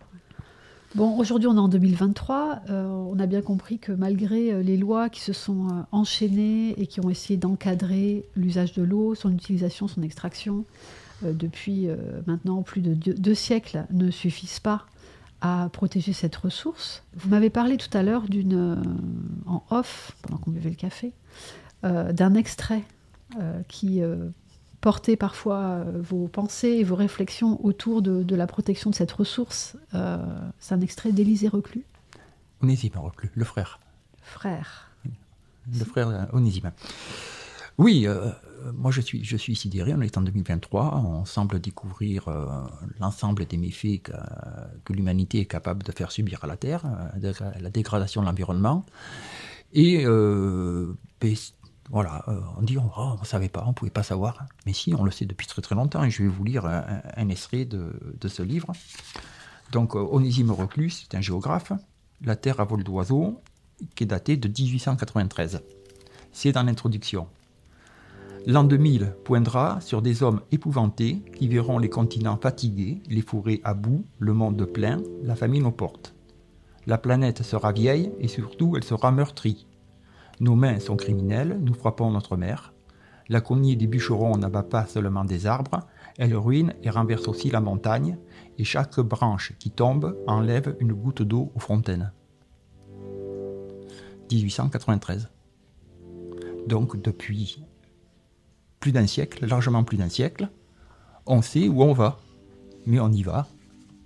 Bon, 0.95 1.17
aujourd'hui, 1.17 1.49
on 1.49 1.58
est 1.58 1.60
en 1.60 1.67
2023. 1.67 2.62
Euh, 2.69 2.86
on 2.88 3.19
a 3.19 3.25
bien 3.25 3.41
compris 3.41 3.79
que 3.79 3.91
malgré 3.91 4.53
euh, 4.53 4.63
les 4.63 4.77
lois 4.77 5.10
qui 5.10 5.19
se 5.19 5.34
sont 5.34 5.67
euh, 5.67 5.81
enchaînées 5.91 6.69
et 6.81 6.88
qui 6.88 7.01
ont 7.01 7.10
essayé 7.10 7.36
d'encadrer 7.36 8.23
l'usage 8.38 8.71
de 8.71 8.81
l'eau, 8.81 9.13
son 9.13 9.34
utilisation, 9.34 9.89
son 9.89 10.01
extraction, 10.01 10.63
depuis 11.21 11.88
maintenant 12.27 12.62
plus 12.62 12.81
de 12.81 12.93
deux, 12.93 13.34
siècles, 13.34 13.86
ne 13.89 14.12
suffisent 14.12 14.60
pas 14.60 14.86
à 15.39 15.69
protéger 15.71 16.12
cette 16.12 16.36
ressource. 16.36 17.03
Vous 17.15 17.29
m'avez 17.29 17.49
parlé 17.49 17.77
tout 17.77 17.95
à 17.97 18.03
l'heure 18.03 18.23
d'une, 18.23 18.84
en 19.45 19.63
off, 19.69 20.12
pendant 20.21 20.38
qu'on 20.38 20.51
buvait 20.51 20.69
le 20.69 20.75
café, 20.75 21.13
d'un 21.84 22.34
extrait 22.34 22.84
qui 23.69 24.01
porter 24.86 25.15
parfois 25.15 25.62
euh, 25.62 25.84
vos 26.00 26.28
pensées 26.28 26.67
et 26.67 26.84
vos 26.84 26.93
réflexions 26.93 27.60
autour 27.65 28.04
de, 28.04 28.36
la 28.36 28.45
protection 28.45 28.91
de 28.91 28.95
cette 28.95 29.12
ressource. 29.12 29.76
Euh, 29.95 30.24
c'est 30.60 30.76
un 30.76 30.82
extrait 30.82 31.12
d'Élisée 31.12 31.48
Reclus. 31.48 31.84
Onésime 32.62 32.91
Reclus, 32.98 33.32
le 33.34 33.45
frère. 33.45 33.80
Frère. 34.21 34.91
Le 35.74 35.86
frère 35.86 36.10
euh, 36.10 36.26
Onésime. 36.34 36.71
Oui, 37.80 38.08
moi 38.76 38.91
je 38.91 39.02
suis, 39.02 39.24
je 39.24 39.36
suis 39.36 39.56
sidéré, 39.56 39.95
on 39.95 40.02
est 40.02 40.17
en 40.19 40.21
2023, 40.21 40.98
on 41.04 41.26
semble 41.26 41.60
découvrir 41.60 42.30
l'ensemble 43.00 43.45
des 43.48 43.58
méfaits 43.58 44.04
que, 44.04 44.13
que 44.86 44.93
l'humanité 44.93 45.39
est 45.39 45.45
capable 45.45 45.82
de 45.84 45.91
faire 45.91 46.12
subir 46.12 46.43
à 46.43 46.48
la 46.48 46.56
Terre, 46.58 46.84
la 47.60 47.69
dégradation 47.71 48.21
de 48.21 48.28
l'environnement. 48.28 48.86
Et 49.74 50.06
voilà, 51.89 52.24
euh, 52.28 52.39
on 52.58 52.63
dit, 52.63 52.78
oh, 52.78 52.89
on 52.98 53.19
ne 53.19 53.26
savait 53.26 53.50
pas, 53.50 53.63
on 53.65 53.69
ne 53.69 53.74
pouvait 53.74 53.91
pas 53.91 54.04
savoir. 54.04 54.45
Mais 54.65 54.74
si, 54.74 54.93
on 54.95 55.04
le 55.04 55.12
sait 55.12 55.26
depuis 55.26 55.48
très 55.48 55.62
très 55.62 55.76
longtemps. 55.76 56.04
Et 56.04 56.10
je 56.10 56.24
vais 56.24 56.30
vous 56.30 56.43
lire 56.43 56.65
un, 56.65 57.30
extrait 57.30 57.65
de, 57.65 58.28
ce 58.28 58.41
livre. 58.41 58.71
Donc, 59.71 59.95
euh, 59.95 60.00
Onésime 60.00 60.52
Reclus, 60.52 60.91
c'est 60.91 61.15
un 61.15 61.21
géographe. 61.21 61.71
La 62.21 62.36
Terre 62.36 62.60
à 62.60 62.65
vol 62.65 62.84
d'oiseau, 62.84 63.41
qui 63.95 64.04
est 64.04 64.08
daté 64.08 64.38
de 64.38 64.48
1893. 64.48 65.62
C'est 66.32 66.52
dans 66.52 66.63
l'introduction. 66.63 67.28
L'an 68.48 68.63
2000 68.63 69.15
poindra 69.24 69.82
sur 69.82 70.02
des 70.02 70.21
hommes 70.21 70.41
épouvantés 70.52 71.24
qui 71.38 71.48
verront 71.48 71.80
les 71.80 71.89
continents 71.89 72.38
fatigués, 72.38 73.02
les 73.08 73.21
forêts 73.21 73.60
à 73.63 73.74
bout, 73.74 74.06
le 74.19 74.34
monde 74.34 74.65
plein, 74.65 75.02
la 75.24 75.36
famine 75.36 75.65
aux 75.65 75.71
portes. 75.71 76.13
La 76.86 77.00
planète 77.00 77.41
sera 77.41 77.71
vieille 77.71 78.12
et 78.19 78.28
surtout 78.28 78.76
elle 78.78 78.84
sera 78.84 79.12
meurtrie. 79.12 79.65
Nos 80.39 80.56
mains 80.56 80.80
sont 80.80 80.95
criminelles, 80.95 81.58
nous 81.62 81.74
frappons 81.74 82.12
notre 82.12 82.38
mère. 82.38 82.74
La 83.30 83.41
cognée 83.41 83.76
des 83.76 83.88
bûcherons 83.88 84.38
n'abat 84.38 84.63
pas 84.63 84.86
seulement 84.86 85.26
des 85.26 85.48
arbres, 85.48 85.80
elle 86.17 86.36
ruine 86.36 86.74
et 86.84 86.89
renverse 86.89 87.28
aussi 87.28 87.50
la 87.50 87.62
montagne, 87.62 88.17
et 88.58 88.63
chaque 88.63 89.00
branche 89.00 89.54
qui 89.60 89.71
tombe 89.71 90.17
enlève 90.28 90.76
une 90.80 90.93
goutte 90.93 91.21
d'eau 91.21 91.52
aux 91.56 91.60
fontaines. 91.60 92.12
1893. 94.32 95.30
Donc 96.67 97.02
depuis 97.02 97.63
plus 98.80 98.91
d'un 98.91 99.08
siècle, 99.08 99.45
largement 99.45 99.84
plus 99.84 99.98
d'un 99.98 100.10
siècle, 100.10 100.50
on 101.26 101.41
sait 101.41 101.67
où 101.67 101.82
on 101.82 101.93
va, 101.93 102.19
mais 102.86 103.00
on 103.00 103.12
y 103.12 103.24
va 103.24 103.48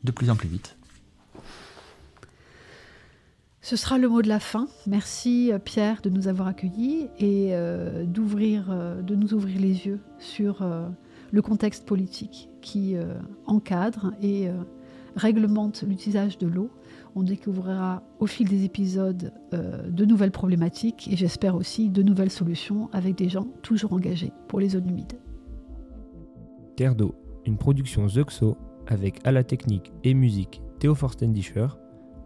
de 0.03 0.11
plus 0.11 0.29
en 0.29 0.35
plus 0.35 0.47
vite. 0.47 0.78
Ce 3.61 3.75
sera 3.75 3.97
le 3.97 4.07
mot 4.07 4.21
de 4.21 4.29
la 4.29 4.39
fin. 4.39 4.67
Merci 4.87 5.51
euh, 5.51 5.59
Pierre 5.59 6.01
de 6.01 6.09
nous 6.09 6.27
avoir 6.27 6.47
accueillis 6.47 7.09
et 7.19 7.53
euh, 7.53 8.05
euh, 8.05 9.01
de 9.01 9.15
nous 9.15 9.33
ouvrir 9.33 9.59
les 9.59 9.85
yeux 9.85 9.99
sur 10.17 10.65
le 11.31 11.41
contexte 11.41 11.85
politique 11.85 12.49
qui 12.61 12.95
encadre 13.45 14.13
et 14.21 14.49
réglemente 15.15 15.83
l'utilisation 15.87 16.39
de 16.41 16.47
l'eau. 16.47 16.69
On 17.15 17.23
découvrira 17.23 18.03
au 18.19 18.27
fil 18.27 18.47
des 18.47 18.65
épisodes 18.65 19.31
de 19.51 20.05
nouvelles 20.05 20.31
problématiques 20.31 21.07
et 21.11 21.15
j'espère 21.15 21.55
aussi 21.55 21.89
de 21.89 22.01
nouvelles 22.01 22.31
solutions 22.31 22.89
avec 22.93 23.15
des 23.15 23.29
gens 23.29 23.47
toujours 23.61 23.93
engagés 23.93 24.31
pour 24.47 24.59
les 24.59 24.69
zones 24.69 24.89
humides. 24.89 25.19
Terre 26.75 26.95
d'eau, 26.95 27.15
une 27.45 27.57
production 27.57 28.07
Zuxo 28.07 28.57
avec 28.87 29.19
à 29.25 29.31
la 29.31 29.43
technique 29.43 29.91
et 30.03 30.13
musique 30.13 30.61
Théo 30.79 30.95
Forstendischer 30.95 31.67